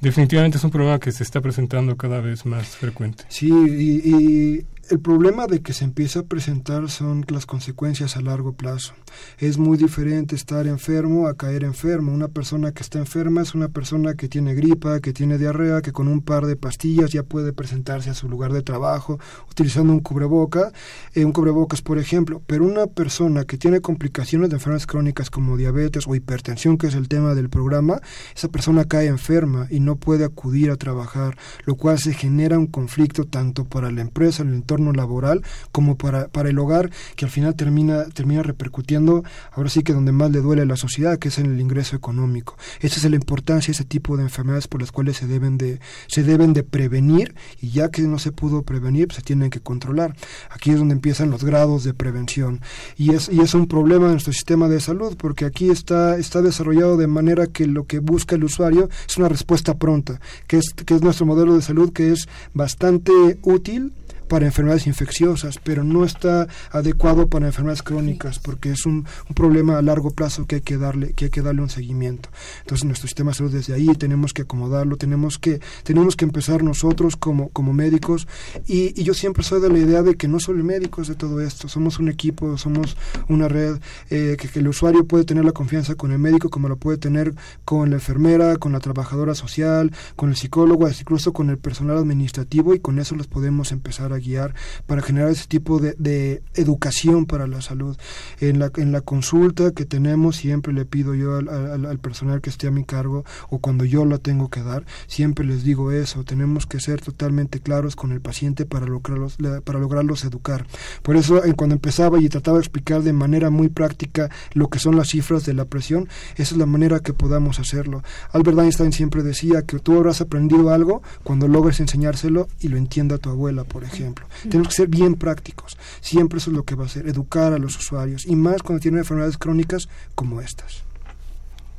[0.00, 3.22] definitivamente es un problema que se está presentando cada vez más frecuente.
[3.28, 8.52] Sí, y el problema de que se empieza a presentar son las consecuencias a largo
[8.52, 8.94] plazo.
[9.38, 12.12] Es muy diferente estar enfermo a caer enfermo.
[12.12, 15.92] Una persona que está enferma es una persona que tiene gripa, que tiene diarrea, que
[15.92, 20.00] con un par de pastillas ya puede presentarse a su lugar de trabajo utilizando un
[20.00, 20.72] cubreboca,
[21.14, 22.42] eh, un cubrebocas por ejemplo.
[22.46, 26.94] Pero una persona que tiene complicaciones de enfermedades crónicas como diabetes o hipertensión, que es
[26.94, 28.00] el tema del programa,
[28.34, 32.66] esa persona cae enferma y no puede acudir a trabajar, lo cual se genera un
[32.66, 37.30] conflicto tanto para la empresa, el entorno laboral como para, para el hogar, que al
[37.30, 41.28] final termina, termina repercutiendo, ahora sí que donde más le duele a la sociedad, que
[41.28, 42.56] es en el ingreso económico.
[42.80, 46.22] Esa es la importancia, ese tipo de enfermedades por las cuales se deben de, se
[46.22, 50.14] deben de prevenir y ya que no se pudo prevenir, pues se tienen que controlar.
[50.50, 52.60] Aquí es donde empiezan los grados de prevención.
[52.96, 56.42] Y es, y es un problema en nuestro sistema de salud, porque aquí está, está
[56.42, 60.72] desarrollado de manera que lo que busca el usuario es una respuesta pronta, que es,
[60.74, 63.92] que es nuestro modelo de salud que es bastante útil
[64.32, 69.76] para enfermedades infecciosas, pero no está adecuado para enfermedades crónicas porque es un, un, problema
[69.76, 72.30] a largo plazo que hay que darle que hay que darle un seguimiento.
[72.60, 76.62] Entonces nuestro sistema de salud desde ahí tenemos que acomodarlo, tenemos que tenemos que empezar
[76.62, 78.26] nosotros como como médicos
[78.66, 81.42] y, y yo siempre soy de la idea de que no solo médicos de todo
[81.42, 82.96] esto, somos un equipo, somos
[83.28, 86.70] una red eh, que, que el usuario puede tener la confianza con el médico como
[86.70, 87.34] lo puede tener
[87.66, 92.74] con la enfermera, con la trabajadora social, con el psicólogo, incluso con el personal administrativo
[92.74, 94.54] y con eso los podemos empezar a guiar
[94.86, 97.96] para generar ese tipo de, educación para la salud.
[98.40, 102.50] En la, la consulta que tenemos siempre le pido yo al, al, al, personal que
[102.50, 106.24] esté a mi cargo o cuando yo la tengo que dar, siempre les digo eso,
[106.24, 110.66] tenemos que ser totalmente claros con el paciente para lograrlos, para lograrlos educar.
[111.02, 114.96] Por eso cuando empezaba y trataba de explicar de manera muy práctica lo que son
[114.96, 118.02] las cifras de la presión, esa es la manera que podamos hacerlo.
[118.32, 123.18] Albert Einstein siempre decía que tú habrás aprendido algo cuando logres enseñárselo y lo entienda
[123.18, 124.11] tu abuela, por ejemplo.
[124.42, 125.76] Tenemos que ser bien prácticos.
[126.00, 128.80] Siempre eso es lo que va a hacer, educar a los usuarios y más cuando
[128.80, 130.82] tienen enfermedades crónicas como estas.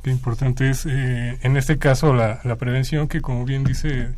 [0.02, 4.14] Qué importante es, eh, en este caso, la, la prevención que, como bien dice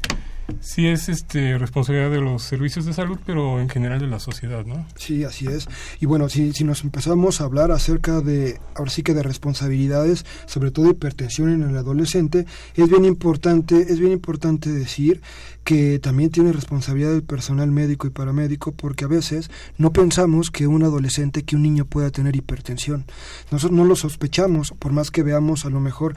[0.61, 4.65] sí es este responsabilidad de los servicios de salud, pero en general de la sociedad,
[4.65, 4.87] ¿no?
[4.97, 5.69] Sí, así es.
[6.01, 10.25] Y bueno, si, si nos empezamos a hablar acerca de, ahora sí que de responsabilidades,
[10.47, 15.21] sobre todo hipertensión en el adolescente, es bien importante, es bien importante decir
[15.67, 20.69] que también tiene responsabilidad el personal médico y paramédico porque a veces no pensamos que
[20.69, 23.05] un adolescente, que un niño pueda tener hipertensión.
[23.51, 26.15] Nosotros no lo sospechamos, por más que veamos a lo mejor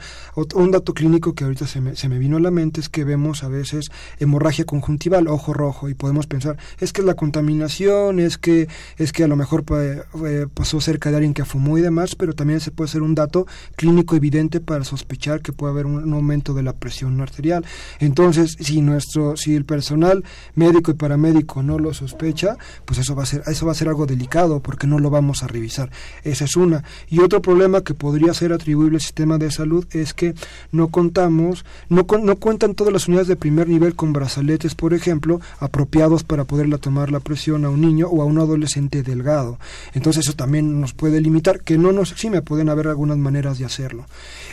[0.54, 3.02] un dato clínico que ahorita se me, se me vino a la mente es que
[3.02, 8.20] vemos a veces hemorragia conjuntival, ojo rojo, y podemos pensar, es que es la contaminación,
[8.20, 11.80] es que, es que a lo mejor eh, pasó cerca de alguien que fumó y
[11.80, 15.86] demás, pero también se puede ser un dato clínico evidente para sospechar que puede haber
[15.86, 17.66] un, un aumento de la presión arterial.
[17.98, 20.24] Entonces, si nuestro si el personal
[20.54, 23.88] médico y paramédico no lo sospecha, pues eso va a ser eso va a ser
[23.88, 25.90] algo delicado porque no lo vamos a revisar.
[26.24, 26.84] Esa es una.
[27.08, 30.34] Y otro problema que podría ser atribuible al sistema de salud es que
[30.72, 35.40] no contamos, no, no cuentan todas las unidades de primer nivel con brazaletes, por ejemplo,
[35.58, 39.58] apropiados para poderla tomar la presión a un niño o a un adolescente delgado.
[39.94, 43.64] Entonces eso también nos puede limitar, que no nos exime, pueden haber algunas maneras de
[43.64, 44.06] hacerlo.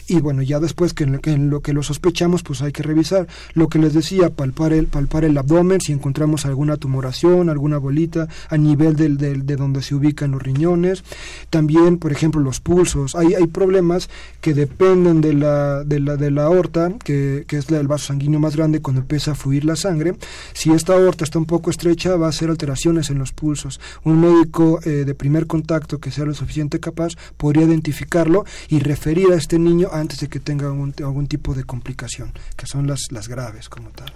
[0.08, 2.72] Y bueno, ya después que en lo que, en lo, que lo sospechamos, pues hay
[2.72, 3.28] que revisar.
[3.54, 8.58] Lo que les decía, palpar palpar el abdomen, si encontramos alguna tumoración, alguna bolita a
[8.58, 11.04] nivel del, del, de donde se ubican los riñones.
[11.50, 13.16] También, por ejemplo, los pulsos.
[13.16, 14.10] Hay, hay problemas
[14.42, 18.40] que dependen de la, de la, de la aorta, que, que es el vaso sanguíneo
[18.40, 20.16] más grande cuando empieza a fluir la sangre.
[20.54, 23.80] Si esta aorta está un poco estrecha, va a hacer alteraciones en los pulsos.
[24.04, 29.32] Un médico eh, de primer contacto que sea lo suficiente capaz podría identificarlo y referir
[29.32, 33.02] a este niño antes de que tenga algún, algún tipo de complicación, que son las,
[33.12, 34.12] las graves como tal.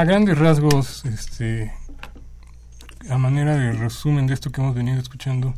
[0.00, 1.70] A grandes rasgos, este,
[3.10, 5.52] a manera de resumen de esto que hemos venido escuchando,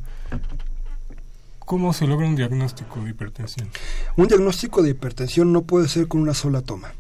[1.61, 3.71] ¿cómo se logra un diagnóstico de hipertensión?
[4.17, 6.93] Un diagnóstico de hipertensión no puede ser con una sola toma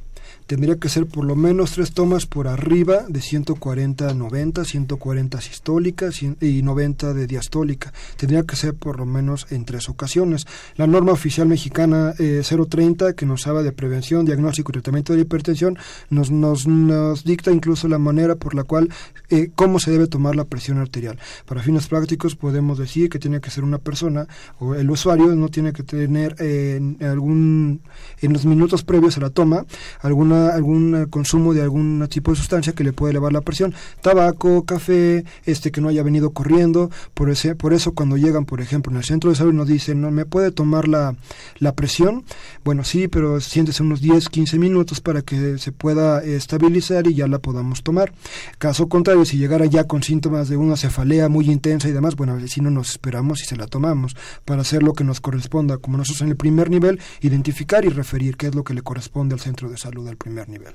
[0.47, 5.41] tendría que ser por lo menos tres tomas por arriba de 140 a 90, 140
[5.41, 7.93] sistólica y 90 de diastólica.
[8.17, 10.47] Tendría que ser por lo menos en tres ocasiones.
[10.77, 15.19] La norma oficial mexicana eh, 030, que nos habla de prevención, diagnóstico y tratamiento de
[15.19, 15.79] la hipertensión,
[16.11, 18.89] nos, nos, nos dicta incluso la manera por la cual,
[19.31, 21.19] eh, cómo se debe tomar la presión arterial.
[21.47, 24.27] Para fines prácticos podemos decir que tiene que ser una persona
[24.59, 27.81] o el usuario no tiene que tener eh, algún,
[28.21, 29.65] en los minutos previos a la toma
[30.01, 34.65] alguna algún consumo de algún tipo de sustancia que le puede elevar la presión, tabaco,
[34.65, 38.93] café, este que no haya venido corriendo, por ese, por eso cuando llegan, por ejemplo,
[38.93, 41.15] en el centro de salud nos dicen, "No me puede tomar la,
[41.59, 42.25] la presión."
[42.65, 47.27] Bueno, sí, pero siéntese unos 10, 15 minutos para que se pueda estabilizar y ya
[47.27, 48.13] la podamos tomar.
[48.59, 52.39] Caso contrario, si llegara ya con síntomas de una cefalea muy intensa y demás, bueno,
[52.47, 55.99] si no nos esperamos y se la tomamos para hacer lo que nos corresponda, como
[55.99, 59.41] nosotros en el primer nivel, identificar y referir qué es lo que le corresponde al
[59.41, 60.73] centro de salud al primer nivel.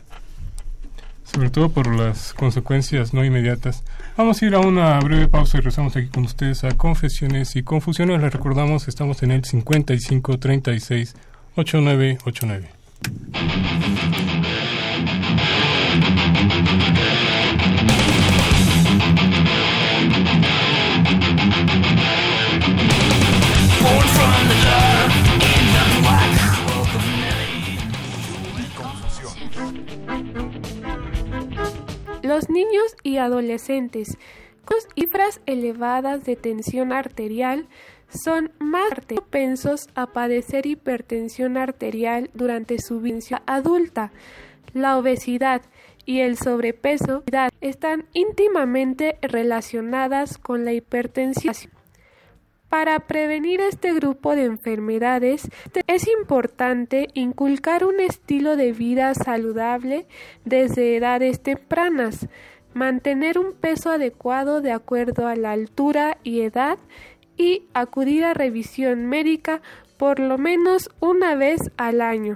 [1.23, 3.83] Sobre todo por las consecuencias no inmediatas.
[4.15, 7.63] Vamos a ir a una breve pausa y regresamos aquí con ustedes a Confesiones y
[7.63, 8.21] Confusiones.
[8.21, 11.15] Les recordamos, estamos en el 5536
[32.27, 34.17] Los niños y adolescentes
[34.65, 37.69] con cifras elevadas de tensión arterial
[38.09, 44.11] son más propensos a padecer hipertensión arterial durante su vida adulta.
[44.73, 45.61] La obesidad
[46.05, 47.23] y el sobrepeso
[47.61, 51.55] están íntimamente relacionadas con la hipertensión.
[52.69, 55.49] Para prevenir este grupo de enfermedades
[55.88, 60.06] es importante inculcar un estilo de vida saludable
[60.43, 62.27] desde edades tempranas,
[62.73, 66.77] mantener un peso adecuado de acuerdo a la altura y edad
[67.38, 69.62] y acudir a revisión médica
[69.95, 72.36] por lo menos una vez al año.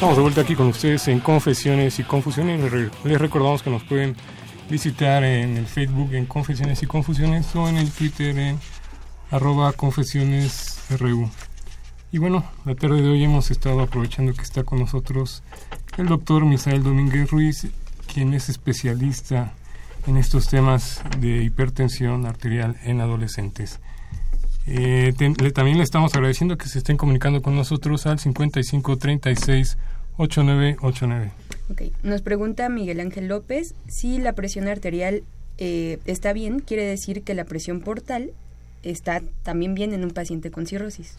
[0.00, 2.72] Estamos de vuelta aquí con ustedes en Confesiones y Confusiones.
[3.04, 4.16] Les recordamos que nos pueden
[4.70, 8.58] visitar en el Facebook en Confesiones y Confusiones o en el Twitter en
[9.30, 11.28] arroba confesionesru.
[12.12, 15.42] Y bueno, la tarde de hoy hemos estado aprovechando que está con nosotros
[15.98, 17.66] el doctor Misael Domínguez Ruiz,
[18.10, 19.52] quien es especialista
[20.06, 23.80] en estos temas de hipertensión arterial en adolescentes.
[24.66, 25.12] Eh,
[25.54, 29.76] también le estamos agradeciendo que se estén comunicando con nosotros al 5536
[30.20, 31.32] 8989.
[31.70, 31.92] Okay.
[32.02, 35.22] Nos pregunta Miguel Ángel López si la presión arterial
[35.56, 38.32] eh, está bien, quiere decir que la presión portal
[38.82, 41.16] está también bien en un paciente con cirrosis.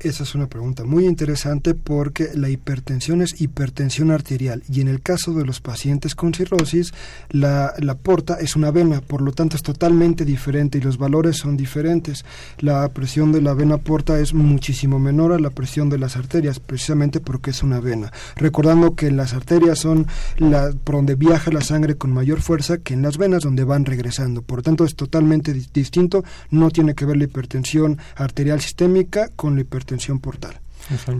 [0.00, 5.00] Esa es una pregunta muy interesante porque la hipertensión es hipertensión arterial y en el
[5.00, 6.92] caso de los pacientes con cirrosis
[7.30, 11.38] la, la, porta es una vena, por lo tanto es totalmente diferente y los valores
[11.38, 12.26] son diferentes.
[12.58, 16.60] La presión de la vena porta es muchísimo menor a la presión de las arterias
[16.60, 18.12] precisamente porque es una vena.
[18.36, 22.92] Recordando que las arterias son la, por donde viaja la sangre con mayor fuerza que
[22.92, 24.42] en las venas donde van regresando.
[24.42, 29.54] Por lo tanto es totalmente distinto, no tiene que ver la hipertensión arterial sistémica con
[29.54, 30.58] la hipertensión hipertensión portal.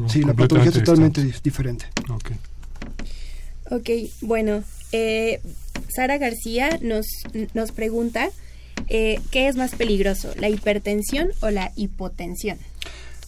[0.08, 1.86] Sí, la patología es totalmente diferente.
[2.08, 2.30] Ok,
[3.70, 4.62] okay bueno,
[4.92, 5.40] eh,
[5.88, 7.06] Sara García nos,
[7.54, 8.28] nos pregunta,
[8.88, 12.58] eh, ¿qué es más peligroso, la hipertensión o la hipotensión?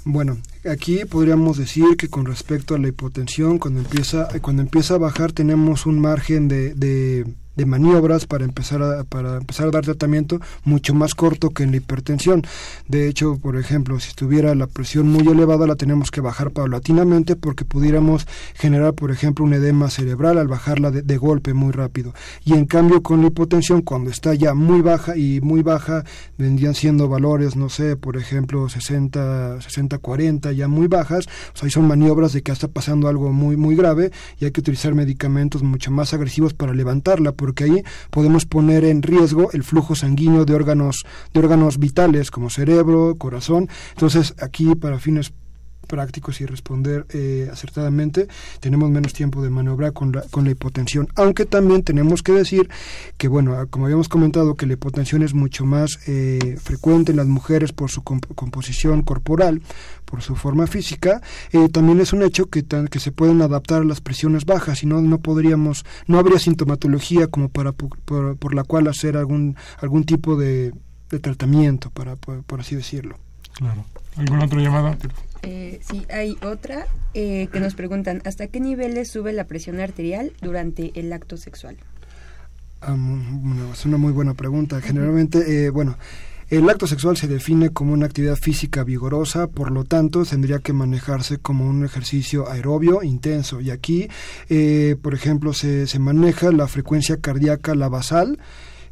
[0.04, 4.98] Bueno, aquí podríamos decir que con respecto a la hipotensión, cuando empieza, cuando empieza a
[4.98, 7.26] bajar tenemos un margen de, de
[7.58, 11.72] de maniobras para empezar a, para empezar a dar tratamiento mucho más corto que en
[11.72, 12.42] la hipertensión.
[12.86, 17.34] De hecho, por ejemplo, si estuviera la presión muy elevada la tenemos que bajar paulatinamente
[17.34, 22.14] porque pudiéramos generar, por ejemplo, un edema cerebral al bajarla de, golpe muy rápido.
[22.44, 26.04] Y en cambio con la hipotensión, cuando está ya muy baja y muy baja,
[26.36, 31.70] vendrían siendo valores, no sé, por ejemplo, 60, 60, 40, ya muy bajas, pues ahí
[31.70, 35.64] son maniobras de que está pasando algo muy, muy grave y hay que utilizar medicamentos
[35.64, 40.52] mucho más agresivos para levantarla porque ahí podemos poner en riesgo el flujo sanguíneo de
[40.52, 43.70] órganos, de órganos vitales como cerebro, corazón.
[43.94, 45.32] Entonces, aquí para fines
[45.86, 48.28] prácticos y responder eh, acertadamente,
[48.60, 51.08] tenemos menos tiempo de maniobrar con la, con la hipotensión.
[51.16, 52.68] Aunque también tenemos que decir
[53.16, 57.28] que, bueno, como habíamos comentado, que la hipotensión es mucho más eh, frecuente en las
[57.28, 59.62] mujeres por su composición corporal,
[60.08, 61.20] por su forma física,
[61.52, 64.86] eh, también es un hecho que, que se pueden adaptar a las presiones bajas y
[64.86, 70.36] no, no podríamos, no habría sintomatología como para por, la cual hacer algún, algún tipo
[70.36, 70.72] de,
[71.10, 73.18] de tratamiento, para, por, así decirlo.
[73.52, 73.84] Claro.
[74.16, 74.98] ¿Alguna otra llamada?
[75.42, 80.32] Eh, sí, hay otra eh, que nos preguntan, ¿hasta qué niveles sube la presión arterial
[80.40, 81.76] durante el acto sexual?
[82.80, 84.80] es una muy buena pregunta.
[84.80, 85.96] Generalmente, eh, bueno,
[86.48, 90.72] el acto sexual se define como una actividad física vigorosa, por lo tanto tendría que
[90.72, 93.60] manejarse como un ejercicio aerobio intenso.
[93.60, 94.08] Y aquí,
[94.48, 98.38] eh, por ejemplo, se, se maneja la frecuencia cardíaca, la basal,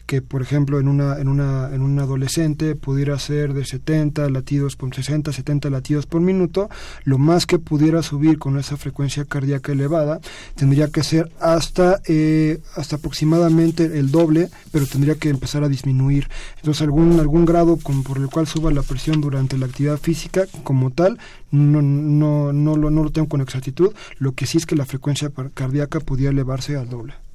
[0.06, 4.76] que por ejemplo en una en una en un adolescente pudiera ser de 70 latidos
[4.76, 6.70] por 60 70 latidos por minuto
[7.04, 10.20] lo más que pudiera subir con esa frecuencia cardíaca elevada
[10.54, 16.28] tendría que ser hasta eh, hasta aproximadamente el doble pero tendría que empezar a disminuir.
[16.56, 20.44] Entonces algún algún grado con, por el cual suba la presión durante la actividad física
[20.62, 21.18] como tal
[21.50, 23.92] no no no lo, no lo tengo con exactitud.
[24.18, 27.25] Lo que sí es que la frecuencia cardíaca pudiera elevarse al doble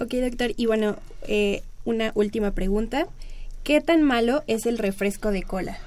[0.00, 0.52] Ok, doctor.
[0.56, 3.06] Y bueno, eh, una última pregunta.
[3.62, 5.78] ¿Qué tan malo es el refresco de cola?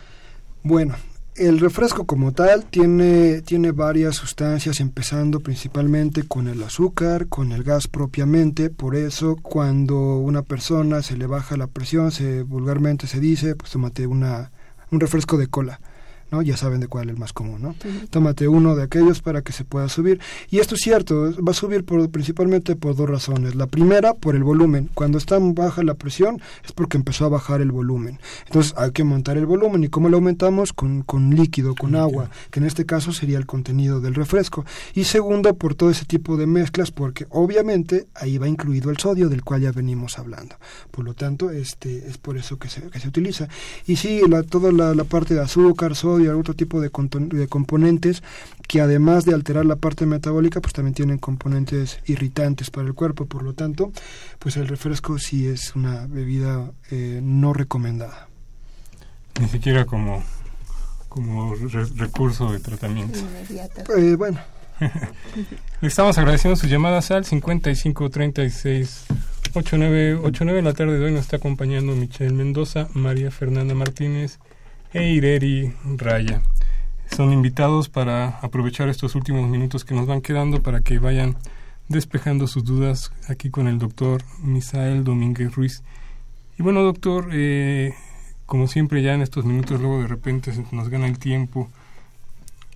[0.63, 0.95] Bueno,
[1.35, 7.63] el refresco como tal tiene, tiene varias sustancias, empezando principalmente con el azúcar, con el
[7.63, 8.71] gas propiamente.
[8.71, 13.71] Por eso, cuando una persona se le baja la presión, se vulgarmente se dice, pues
[13.71, 14.51] tómate una,
[14.89, 15.79] un refresco de cola.
[16.31, 16.41] ¿No?
[16.41, 17.75] Ya saben de cuál es el más común, ¿no?
[18.09, 20.19] Tómate uno de aquellos para que se pueda subir.
[20.49, 23.55] Y esto es cierto, va a subir por, principalmente por dos razones.
[23.55, 24.89] La primera, por el volumen.
[24.93, 28.19] Cuando está baja la presión es porque empezó a bajar el volumen.
[28.45, 29.83] Entonces hay que montar el volumen.
[29.83, 30.73] ¿Y cómo lo aumentamos?
[30.73, 34.65] Con, con líquido, con agua, que en este caso sería el contenido del refresco.
[34.95, 39.29] Y segundo, por todo ese tipo de mezclas, porque obviamente ahí va incluido el sodio
[39.29, 40.55] del cual ya venimos hablando.
[40.91, 43.47] Por lo tanto, este es por eso que se, que se utiliza.
[43.85, 47.47] Y sí, la, toda la, la parte de azúcar, sodio, y otro tipo de, de
[47.47, 48.23] componentes
[48.67, 53.25] que además de alterar la parte metabólica, pues también tienen componentes irritantes para el cuerpo.
[53.25, 53.91] Por lo tanto,
[54.39, 58.27] pues el refresco sí es una bebida eh, no recomendada.
[59.39, 60.23] Ni siquiera como,
[61.07, 61.55] como
[61.95, 63.19] recurso de tratamiento.
[63.97, 64.39] Eh, bueno.
[65.81, 69.05] Le estamos agradeciendo sus llamadas al 5536
[69.53, 70.59] 8989.
[70.59, 74.39] En la tarde de hoy nos está acompañando Michelle Mendoza, María Fernanda Martínez
[74.97, 76.41] e Raya.
[77.15, 81.37] Son invitados para aprovechar estos últimos minutos que nos van quedando para que vayan
[81.87, 85.83] despejando sus dudas aquí con el doctor Misael Domínguez Ruiz.
[86.57, 87.93] Y bueno, doctor, eh,
[88.47, 91.69] como siempre ya en estos minutos luego de repente nos gana el tiempo,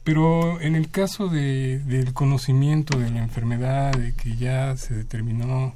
[0.04, 5.74] pero en el caso de, del conocimiento de la enfermedad, de que ya se determinó,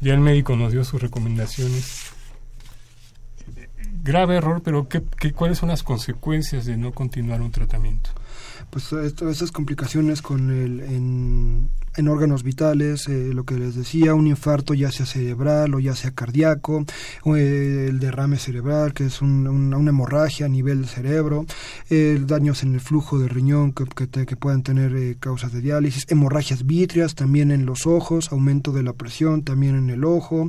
[0.00, 2.12] ya el médico nos dio sus recomendaciones,
[4.02, 8.10] grave error, pero ¿qué, qué, cuáles son las consecuencias de no continuar un tratamiento?
[8.70, 11.70] Pues esto, esas complicaciones con el, en,
[12.08, 16.12] órganos vitales, eh, lo que les decía, un infarto ya sea cerebral o ya sea
[16.12, 16.86] cardíaco,
[17.36, 21.46] eh, el derrame cerebral, que es un, una hemorragia a nivel del cerebro,
[21.90, 25.60] eh, daños en el flujo del riñón que, que, que puedan tener eh, causas de
[25.60, 30.48] diálisis, hemorragias vítreas también en los ojos, aumento de la presión también en el ojo,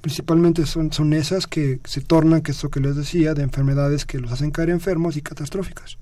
[0.00, 4.06] principalmente son, son esas que se tornan, que es lo que les decía, de enfermedades
[4.06, 5.98] que los hacen caer enfermos y catastróficas.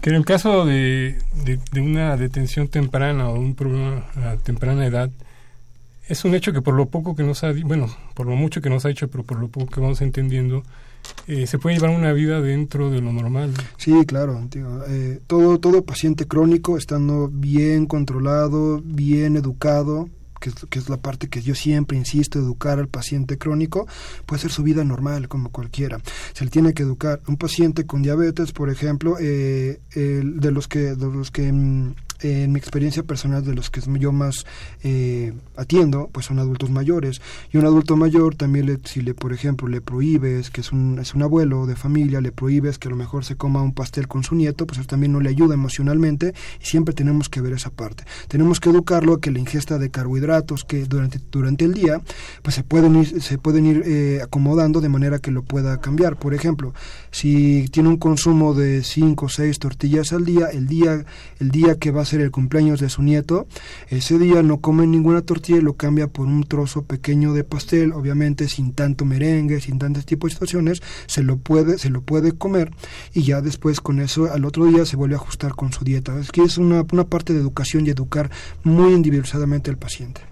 [0.00, 5.10] Que en el caso de, de, una detención temprana o un problema a temprana edad,
[6.08, 8.70] es un hecho que por lo poco que nos ha, bueno, por lo mucho que
[8.70, 10.62] nos ha hecho, pero por lo poco que vamos entendiendo,
[11.26, 13.52] eh, se puede llevar una vida dentro de lo normal.
[13.78, 14.46] Sí, claro.
[14.88, 20.08] eh, todo, todo paciente crónico, estando bien controlado, bien educado,
[20.40, 23.86] que es, que es, la parte que yo siempre insisto, educar al paciente crónico,
[24.26, 26.00] puede ser su vida normal como cualquiera.
[26.32, 27.20] Se le tiene que educar.
[27.26, 31.52] Un paciente con diabetes, por ejemplo, eh, el, de los que, de los que
[32.22, 34.46] mm, en mi experiencia personal de los que yo más
[34.82, 37.20] eh, atiendo, pues son adultos mayores.
[37.52, 40.98] Y un adulto mayor también, le, si le, por ejemplo, le prohíbes, que es un,
[40.98, 44.08] es un abuelo de familia, le prohíbes que a lo mejor se coma un pastel
[44.08, 47.52] con su nieto, pues eso también no le ayuda emocionalmente y siempre tenemos que ver
[47.52, 48.04] esa parte.
[48.28, 52.00] Tenemos que educarlo a que la ingesta de carbohidratos que durante, durante el día,
[52.42, 56.16] pues se pueden ir, se pueden ir eh, acomodando de manera que lo pueda cambiar.
[56.16, 56.74] Por ejemplo,
[57.10, 61.04] si tiene un consumo de 5 o 6 tortillas al día, el día,
[61.38, 63.46] el día que va ser el cumpleaños de su nieto,
[63.88, 67.92] ese día no come ninguna tortilla y lo cambia por un trozo pequeño de pastel,
[67.92, 72.32] obviamente sin tanto merengue, sin tantos tipos de situaciones, se lo puede, se lo puede
[72.32, 72.70] comer
[73.12, 76.18] y ya después con eso al otro día se vuelve a ajustar con su dieta.
[76.18, 78.30] Es que es una, una parte de educación y educar
[78.64, 80.22] muy individualizadamente al paciente.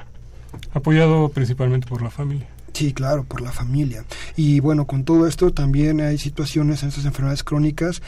[0.72, 2.48] Apoyado principalmente por la familia.
[2.74, 4.04] Sí, claro, por la familia.
[4.36, 8.02] Y bueno, con todo esto también hay situaciones en estas enfermedades crónicas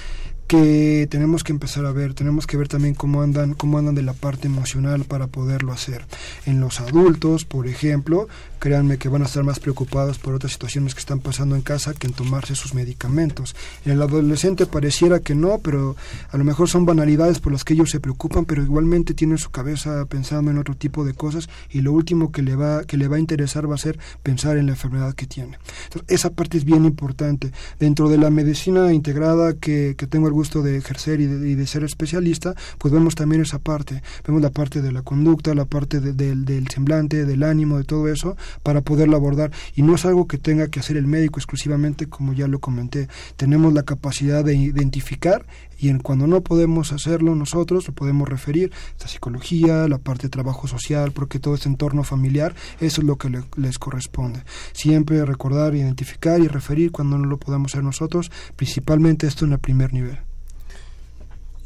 [0.46, 4.02] que tenemos que empezar a ver, tenemos que ver también cómo andan, cómo andan de
[4.02, 6.04] la parte emocional para poderlo hacer.
[6.44, 8.28] En los adultos, por ejemplo,
[8.58, 11.94] créanme que van a estar más preocupados por otras situaciones que están pasando en casa
[11.94, 13.56] que en tomarse sus medicamentos.
[13.84, 15.96] En el adolescente pareciera que no, pero
[16.30, 19.50] a lo mejor son banalidades por las que ellos se preocupan, pero igualmente tienen su
[19.50, 23.08] cabeza pensando en otro tipo de cosas y lo último que le va que le
[23.08, 25.58] va a interesar va a ser pensar en la enfermedad que tiene.
[25.84, 27.52] Entonces, esa parte es bien importante.
[27.78, 31.66] Dentro de la medicina integrada que, que tengo gusto de ejercer y de, y de,
[31.66, 34.02] ser especialista, pues vemos también esa parte.
[34.26, 37.84] Vemos la parte de la conducta, la parte de, de, del semblante, del ánimo, de
[37.84, 39.50] todo eso, para poderlo abordar.
[39.74, 43.08] Y no es algo que tenga que hacer el médico exclusivamente, como ya lo comenté.
[43.36, 45.46] Tenemos la capacidad de identificar
[45.78, 50.30] y en cuando no podemos hacerlo nosotros, lo podemos referir, la psicología, la parte de
[50.30, 54.42] trabajo social, porque todo este entorno familiar, eso es lo que le, les corresponde.
[54.72, 59.58] Siempre recordar, identificar y referir cuando no lo podemos hacer nosotros, principalmente esto en el
[59.58, 60.25] primer nivel.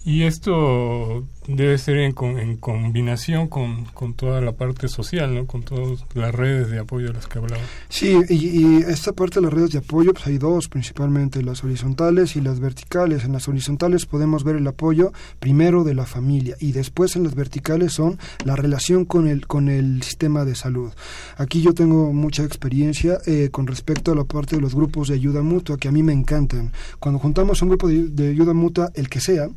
[0.04, 1.26] Y esto
[1.56, 5.46] debe ser en, en combinación con, con, toda la parte social, ¿no?
[5.46, 7.62] Con todas las redes de apoyo de las que hablaba.
[7.88, 12.36] Sí, y, esta parte de las redes de apoyo, pues hay dos principalmente, las horizontales
[12.36, 13.24] y las verticales.
[13.24, 17.34] En las horizontales podemos ver el apoyo primero de la familia y después en las
[17.34, 20.92] verticales son la relación con el, con el sistema de salud.
[21.36, 25.14] Aquí yo tengo mucha experiencia eh, con respecto a la parte de los grupos de
[25.14, 26.72] ayuda mutua, que a mí me encantan.
[26.98, 29.48] Cuando juntamos un grupo de, de ayuda mutua, el que sea,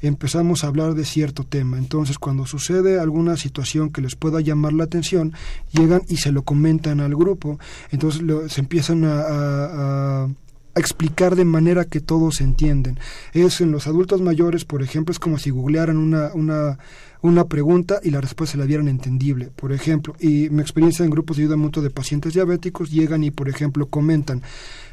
[0.00, 1.04] empezamos a hablar de
[1.44, 1.78] tema.
[1.78, 5.32] Entonces, cuando sucede alguna situación que les pueda llamar la atención,
[5.72, 7.58] llegan y se lo comentan al grupo.
[7.90, 8.22] Entonces,
[8.52, 10.28] se empiezan a,
[10.74, 12.98] explicar de manera que todos entienden.
[13.34, 16.78] Es en los adultos mayores, por ejemplo, es como si googlearan una, una,
[17.20, 20.14] una pregunta y la respuesta se la dieran entendible, por ejemplo.
[20.18, 23.86] Y mi experiencia en grupos de ayuda mutua de pacientes diabéticos llegan y, por ejemplo,
[23.86, 24.40] comentan,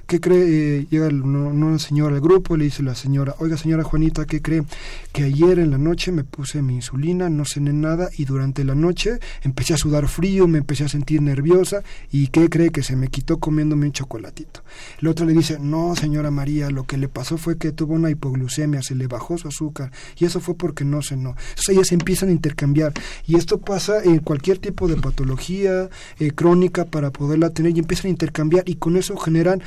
[0.09, 0.79] ¿qué cree?
[0.79, 4.63] Eh, llega una señora al grupo, le dice la señora, oiga señora Juanita, ¿qué cree?
[5.13, 8.73] Que ayer en la noche me puse mi insulina, no cené nada y durante la
[8.73, 12.71] noche empecé a sudar frío, me empecé a sentir nerviosa y ¿qué cree?
[12.71, 14.63] Que se me quitó comiéndome un chocolatito.
[14.99, 18.09] El otro le dice, no señora María, lo que le pasó fue que tuvo una
[18.09, 21.35] hipoglucemia, se le bajó su azúcar y eso fue porque no cenó.
[21.49, 22.93] Entonces ellas empiezan a intercambiar
[23.27, 25.87] y esto pasa en cualquier tipo de patología
[26.17, 29.61] eh, crónica para poderla tener y empiezan a intercambiar y con eso generan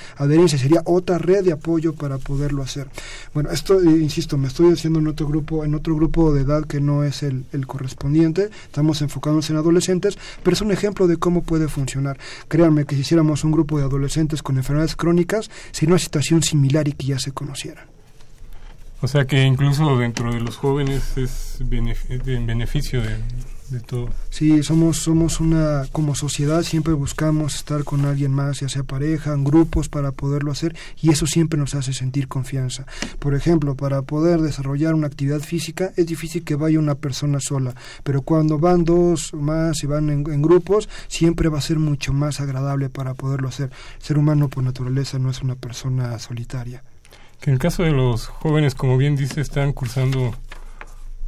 [0.48, 2.88] sería otra red de apoyo para poderlo hacer.
[3.34, 6.64] Bueno, esto, eh, insisto, me estoy haciendo en otro grupo, en otro grupo de edad
[6.64, 11.16] que no es el, el correspondiente, estamos enfocados en adolescentes, pero es un ejemplo de
[11.16, 12.18] cómo puede funcionar.
[12.48, 16.88] Créanme que si hiciéramos un grupo de adolescentes con enfermedades crónicas, sería una situación similar
[16.88, 17.86] y que ya se conocieran.
[19.00, 23.16] O sea que incluso dentro de los jóvenes es en beneficio de,
[23.72, 24.08] de todo.
[24.30, 29.32] Sí, somos, somos una, como sociedad siempre buscamos estar con alguien más, ya sea pareja,
[29.32, 32.86] en grupos para poderlo hacer y eso siempre nos hace sentir confianza.
[33.18, 37.74] Por ejemplo, para poder desarrollar una actividad física es difícil que vaya una persona sola,
[38.04, 42.12] pero cuando van dos más y van en, en grupos, siempre va a ser mucho
[42.12, 43.70] más agradable para poderlo hacer.
[43.96, 46.82] El ser humano por naturaleza no es una persona solitaria.
[47.40, 50.32] Que en el caso de los jóvenes, como bien dice, están cursando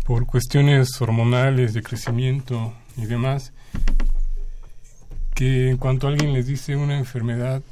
[0.05, 3.53] por cuestiones hormonales, de crecimiento y demás,
[5.35, 7.63] que en cuanto alguien les dice una enfermedad,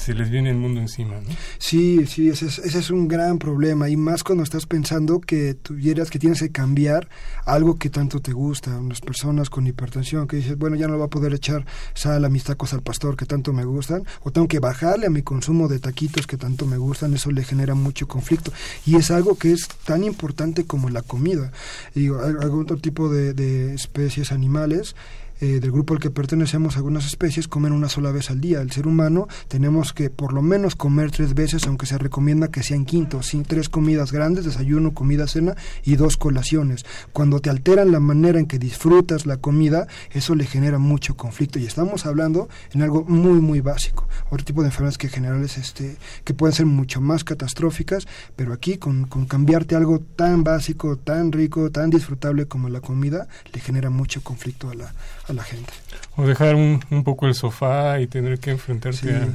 [0.00, 1.28] se les viene el mundo encima, ¿no?
[1.58, 5.54] Sí, sí, ese es, ese es un gran problema y más cuando estás pensando que
[5.54, 7.08] tuvieras que tienes que cambiar
[7.44, 11.04] algo que tanto te gusta, unas personas con hipertensión que dices, bueno, ya no va
[11.04, 14.48] a poder echar sal a mis tacos al pastor que tanto me gustan o tengo
[14.48, 18.08] que bajarle a mi consumo de taquitos que tanto me gustan, eso le genera mucho
[18.08, 18.52] conflicto
[18.86, 21.52] y es algo que es tan importante como la comida.
[21.94, 24.94] Digo, algún otro tipo de, de especies animales
[25.40, 28.60] eh, del grupo al que pertenecemos, algunas especies comen una sola vez al día.
[28.60, 32.62] El ser humano tenemos que por lo menos comer tres veces, aunque se recomienda que
[32.62, 36.84] sean quintos, sin tres comidas grandes, desayuno, comida, cena y dos colaciones.
[37.12, 41.58] Cuando te alteran la manera en que disfrutas la comida, eso le genera mucho conflicto
[41.58, 44.06] y estamos hablando en algo muy muy básico.
[44.30, 48.76] Otro tipo de enfermedades que generales este que pueden ser mucho más catastróficas, pero aquí
[48.76, 53.88] con, con cambiarte algo tan básico, tan rico, tan disfrutable como la comida, le genera
[53.88, 54.92] mucho conflicto a la
[55.32, 55.72] la gente.
[56.16, 59.28] O dejar un, un poco el sofá y tener que enfrentarse a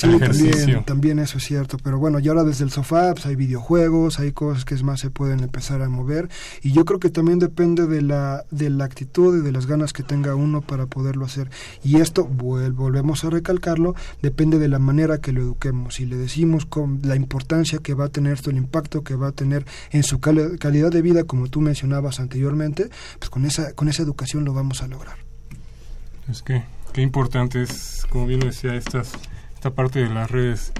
[0.00, 3.36] Sí, también, también eso es cierto, pero bueno, y ahora desde el sofá pues, hay
[3.36, 6.30] videojuegos, hay cosas que es más se pueden empezar a mover
[6.62, 9.92] y yo creo que también depende de la, de la actitud y de las ganas
[9.92, 11.50] que tenga uno para poderlo hacer.
[11.84, 16.00] Y esto, volvemos a recalcarlo, depende de la manera que lo eduquemos.
[16.00, 19.28] y le decimos con la importancia que va a tener esto, el impacto que va
[19.28, 22.88] a tener en su calidad de vida, como tú mencionabas anteriormente,
[23.18, 25.29] pues con esa, con esa educación lo vamos a lograr.
[26.30, 26.62] Es que,
[26.92, 29.12] qué importante es, como bien lo decía, estas
[29.60, 30.72] esta parte de las redes.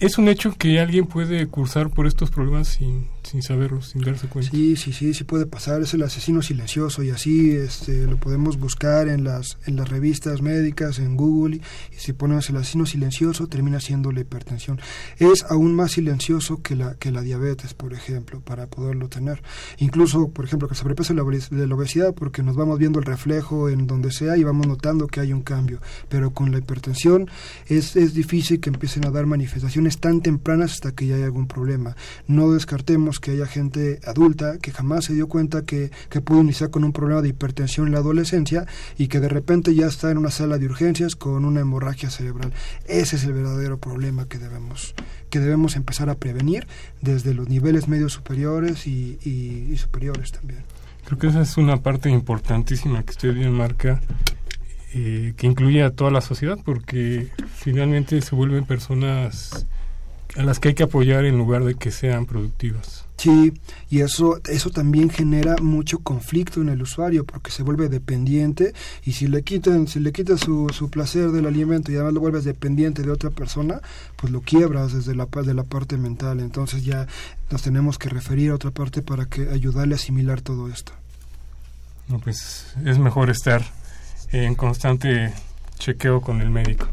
[0.00, 4.26] Es un hecho que alguien puede cursar por estos problemas sin, sin saberlo, sin darse
[4.26, 4.50] cuenta.
[4.50, 8.58] Sí, sí, sí, sí puede pasar, es el asesino silencioso y así este, lo podemos
[8.58, 11.62] buscar en las, en las revistas médicas, en Google, y,
[11.96, 14.80] si ponemos el asesino silencioso termina siendo la hipertensión.
[15.18, 19.42] Es aún más silencioso que la, que la diabetes, por ejemplo, para poderlo tener.
[19.78, 23.68] Incluso, por ejemplo, que se sobrepeso de la obesidad, porque nos vamos viendo el reflejo
[23.68, 25.80] en donde sea y vamos notando que hay un cambio.
[26.08, 27.28] Pero con la hipertensión
[27.66, 31.46] es, es difícil que empiecen a dar manifestaciones tan tempranas hasta que ya hay algún
[31.46, 31.96] problema.
[32.26, 36.70] No descartemos que haya gente adulta que jamás se dio cuenta que, que pudo iniciar
[36.70, 38.66] con un problema de hipertensión en la adolescencia
[38.96, 42.52] y que de repente ya está en una sala de urgencias con una hemorragia cerebral.
[42.86, 44.94] Ese es el verdadero problema que debemos,
[45.30, 46.66] que debemos empezar a prevenir
[47.00, 50.62] desde los niveles medios superiores y, y, superiores también.
[51.04, 54.00] Creo que esa es una parte importantísima que usted bien marca,
[54.94, 59.66] eh, que incluye a toda la sociedad, porque finalmente se vuelven personas
[60.36, 63.07] a las que hay que apoyar en lugar de que sean productivas.
[63.18, 63.52] Sí,
[63.90, 69.12] y eso, eso también genera mucho conflicto en el usuario porque se vuelve dependiente y
[69.12, 72.44] si le quitan, si le quitas su, su placer del alimento y además lo vuelves
[72.44, 73.80] dependiente de otra persona,
[74.14, 76.38] pues lo quiebras desde la, de la parte mental.
[76.38, 77.08] Entonces ya
[77.50, 80.92] nos tenemos que referir a otra parte para que ayudarle a asimilar todo esto.
[82.06, 83.64] No, pues es mejor estar
[84.30, 85.34] en constante
[85.80, 86.86] chequeo con el médico.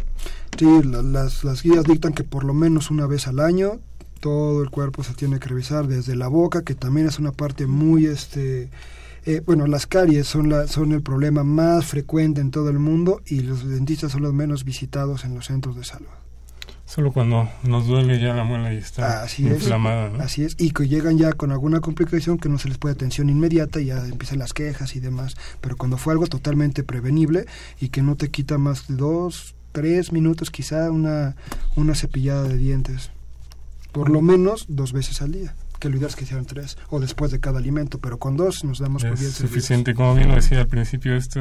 [0.57, 3.79] Sí, las, las guías dictan que por lo menos una vez al año
[4.19, 7.67] todo el cuerpo se tiene que revisar desde la boca que también es una parte
[7.67, 8.69] muy este
[9.25, 13.21] eh, bueno las caries son la, son el problema más frecuente en todo el mundo
[13.25, 16.07] y los dentistas son los menos visitados en los centros de salud
[16.85, 20.15] Solo cuando nos duele ya la muela y está así inflamada.
[20.17, 22.93] Es, Así es, y que llegan ya con alguna complicación que no se les puede
[22.93, 25.35] atención inmediata y ya empiezan las quejas y demás.
[25.61, 27.47] Pero cuando fue algo totalmente prevenible
[27.79, 31.35] y que no te quita más de dos, tres minutos, quizá una,
[31.75, 33.09] una cepillada de dientes
[33.95, 36.99] por lo menos dos veces al día que lo ideal es que sean tres o
[36.99, 39.95] después de cada alimento pero con dos nos damos por bien suficiente.
[39.95, 41.39] Como bien lo decía al principio esto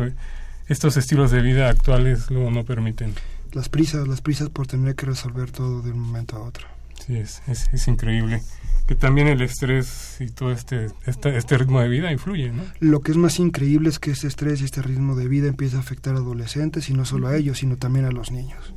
[0.68, 3.12] estos estilos de vida actuales luego no permiten.
[3.54, 6.68] Las prisas las prisas por tener que resolver todo de un momento a otro.
[7.04, 8.40] Sí es, es, es increíble.
[8.86, 12.62] Que también el estrés y todo este, este, este ritmo de vida influye, ¿no?
[12.78, 15.78] Lo que es más increíble es que este estrés y este ritmo de vida empieza
[15.78, 18.74] a afectar a adolescentes y no solo a ellos, sino también a los niños.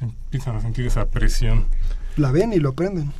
[0.00, 1.66] Empiezan a sentir esa presión
[2.18, 3.12] la ven y lo aprenden.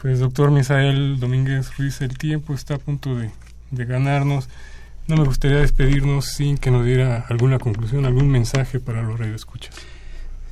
[0.00, 3.30] Pues doctor Misael Domínguez Ruiz, el tiempo está a punto de,
[3.70, 4.48] de ganarnos.
[5.06, 9.74] No me gustaría despedirnos sin que nos diera alguna conclusión, algún mensaje para los radioescuchas.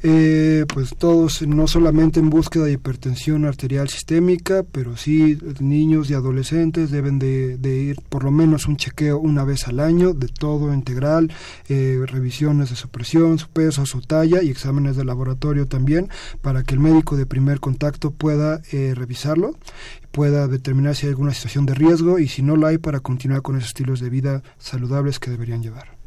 [0.05, 6.15] Eh, pues todos, no solamente en búsqueda de hipertensión arterial sistémica, pero sí niños y
[6.15, 10.75] adolescentes deben de, ir por lo menos un chequeo una vez al año de todo
[10.75, 11.33] integral,
[11.69, 16.09] eh, revisiones de su presión, su peso, su talla y exámenes de laboratorio también,
[16.41, 19.57] para que el médico de primer contacto pueda eh, revisarlo
[20.11, 23.41] pueda determinar si hay alguna situación de riesgo y si no lo hay para continuar
[23.41, 26.02] con esos estilos de vida saludables que deberían llevar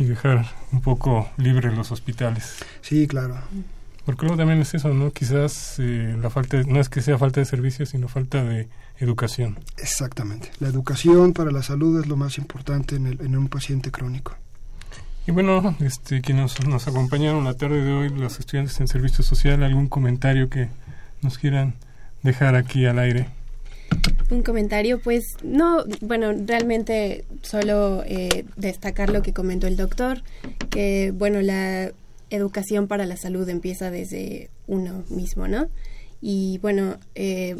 [0.00, 2.56] y dejar un poco libre los hospitales.
[2.80, 3.36] Sí, claro.
[4.06, 5.12] Porque luego también es eso, ¿no?
[5.12, 9.58] Quizás eh, la falta, no es que sea falta de servicios, sino falta de educación.
[9.76, 10.50] Exactamente.
[10.58, 14.34] La educación para la salud es lo más importante en, el, en un paciente crónico.
[15.26, 19.62] Y bueno, este, quienes nos, acompañaron la tarde de hoy, los estudiantes en servicio social,
[19.62, 20.70] algún comentario que
[21.20, 21.74] nos quieran
[22.22, 23.28] dejar aquí al aire.
[24.30, 30.22] Un comentario, pues no, bueno, realmente solo eh, destacar lo que comentó el doctor,
[30.70, 31.92] que bueno, la
[32.30, 35.68] educación para la salud empieza desde uno mismo, ¿no?
[36.20, 37.56] Y bueno, eh,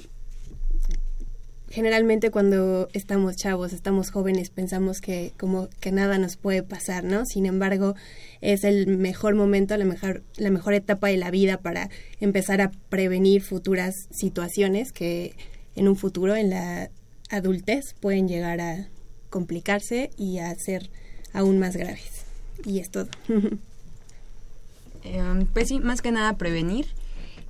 [1.71, 7.25] generalmente cuando estamos chavos, estamos jóvenes, pensamos que como que nada nos puede pasar, ¿no?
[7.27, 7.95] Sin embargo,
[8.41, 11.89] es el mejor momento, la mejor, la mejor etapa de la vida para
[12.21, 15.37] empezar a prevenir futuras situaciones que
[15.77, 16.91] en un futuro, en la
[17.31, 18.89] adultez, pueden llegar a
[19.31, 20.91] complicarse y a ser
[21.33, 22.25] aún más graves.
[22.65, 23.09] Y es todo.
[25.05, 26.87] eh, pues sí, más que nada prevenir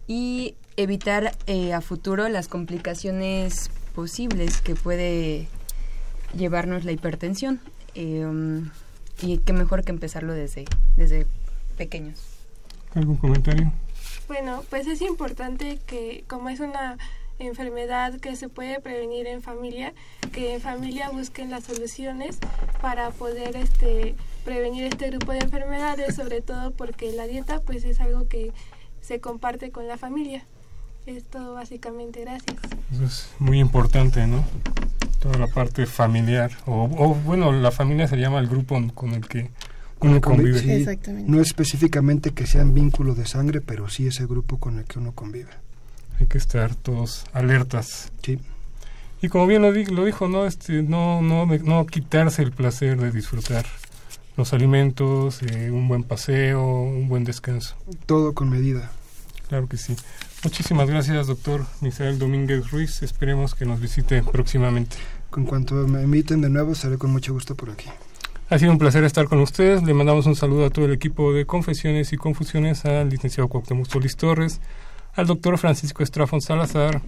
[0.07, 5.49] y evitar eh, a futuro las complicaciones posibles que puede
[6.37, 7.61] llevarnos la hipertensión.
[7.95, 8.27] Eh,
[9.23, 10.65] y qué mejor que empezarlo desde,
[10.97, 11.27] desde
[11.77, 12.21] pequeños.
[12.95, 13.73] ¿Algún comentario?
[14.29, 16.97] Bueno, pues es importante que como es una
[17.47, 19.93] enfermedad que se puede prevenir en familia,
[20.33, 22.39] que en familia busquen las soluciones
[22.81, 24.15] para poder este
[24.45, 28.53] prevenir este grupo de enfermedades, sobre todo porque la dieta pues es algo que
[29.01, 30.45] se comparte con la familia.
[31.07, 32.57] Es todo básicamente, gracias.
[32.93, 34.45] Eso es muy importante, ¿no?
[35.19, 39.27] Toda la parte familiar, o, o bueno, la familia se llama el grupo con el
[39.27, 39.51] que
[40.01, 40.59] uno convive.
[40.59, 40.87] Sí,
[41.27, 45.13] no específicamente que sean vínculos de sangre, pero sí ese grupo con el que uno
[45.13, 45.51] convive
[46.21, 48.13] hay que estar todos alertas.
[48.23, 48.39] Sí.
[49.23, 52.99] Y como bien lo, di lo dijo, no, este, no, no, no quitarse el placer
[52.99, 53.67] de disfrutar
[54.37, 57.77] los alimentos, eh, un buen paseo, un buen descanso.
[58.07, 58.91] Todo con medida.
[59.49, 59.97] Claro que sí.
[60.45, 63.03] Muchísimas gracias, doctor Misael Domínguez Ruiz.
[63.03, 64.97] Esperemos que nos visite próximamente.
[65.29, 67.91] Con cuanto me inviten de nuevo, estaré con mucho gusto por aquí.
[68.49, 69.83] Ha sido un placer estar con ustedes.
[69.83, 73.87] Le mandamos un saludo a todo el equipo de Confesiones y Confusiones, al licenciado Cuauhtémoc
[73.87, 74.61] Solís Torres,
[75.21, 77.03] al doctor Francisco Estrafón Salazar,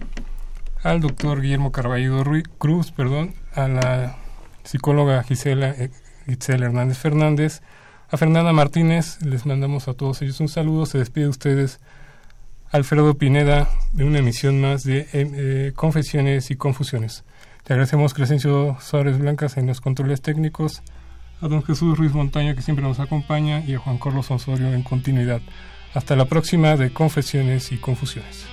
[0.83, 2.23] al doctor Guillermo Carballo
[2.59, 4.17] Cruz, perdón, a la
[4.63, 5.89] psicóloga Gisela, eh,
[6.27, 7.63] Gisela Hernández Fernández,
[8.11, 11.79] a Fernanda Martínez, les mandamos a todos ellos un saludo, se despide de ustedes
[12.69, 17.23] Alfredo Pineda de una emisión más de eh, Confesiones y Confusiones.
[17.67, 20.83] Le agradecemos Crescencio Suárez Blancas en los controles técnicos,
[21.41, 24.83] a don Jesús Ruiz Montaña que siempre nos acompaña y a Juan Carlos Osorio en
[24.83, 25.41] continuidad.
[25.93, 28.45] Hasta la próxima de Confesiones y Confusiones.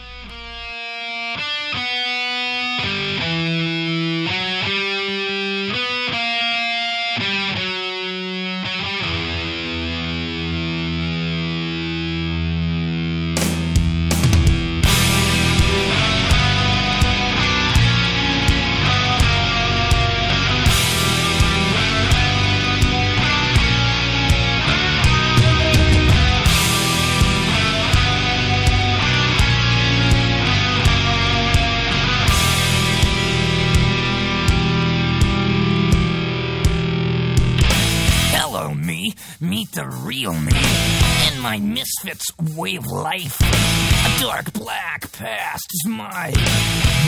[42.04, 43.40] Misfits way of life.
[43.40, 46.32] A dark black past is my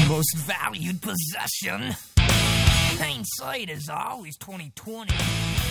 [0.08, 1.94] most valued possession.
[2.18, 5.14] Hindsight is always 2020,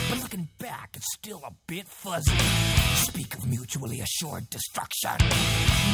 [0.10, 2.32] but looking back, it's still a bit fuzzy.
[2.96, 5.12] Speak of mutually assured destruction.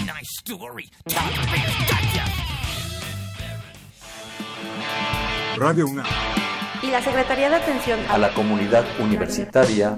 [0.05, 0.85] Nice story.
[1.07, 1.33] Talk
[1.89, 2.25] gotcha.
[5.57, 6.05] Radio UNAM.
[6.83, 9.97] Y la Secretaría de Atención A la comunidad universitaria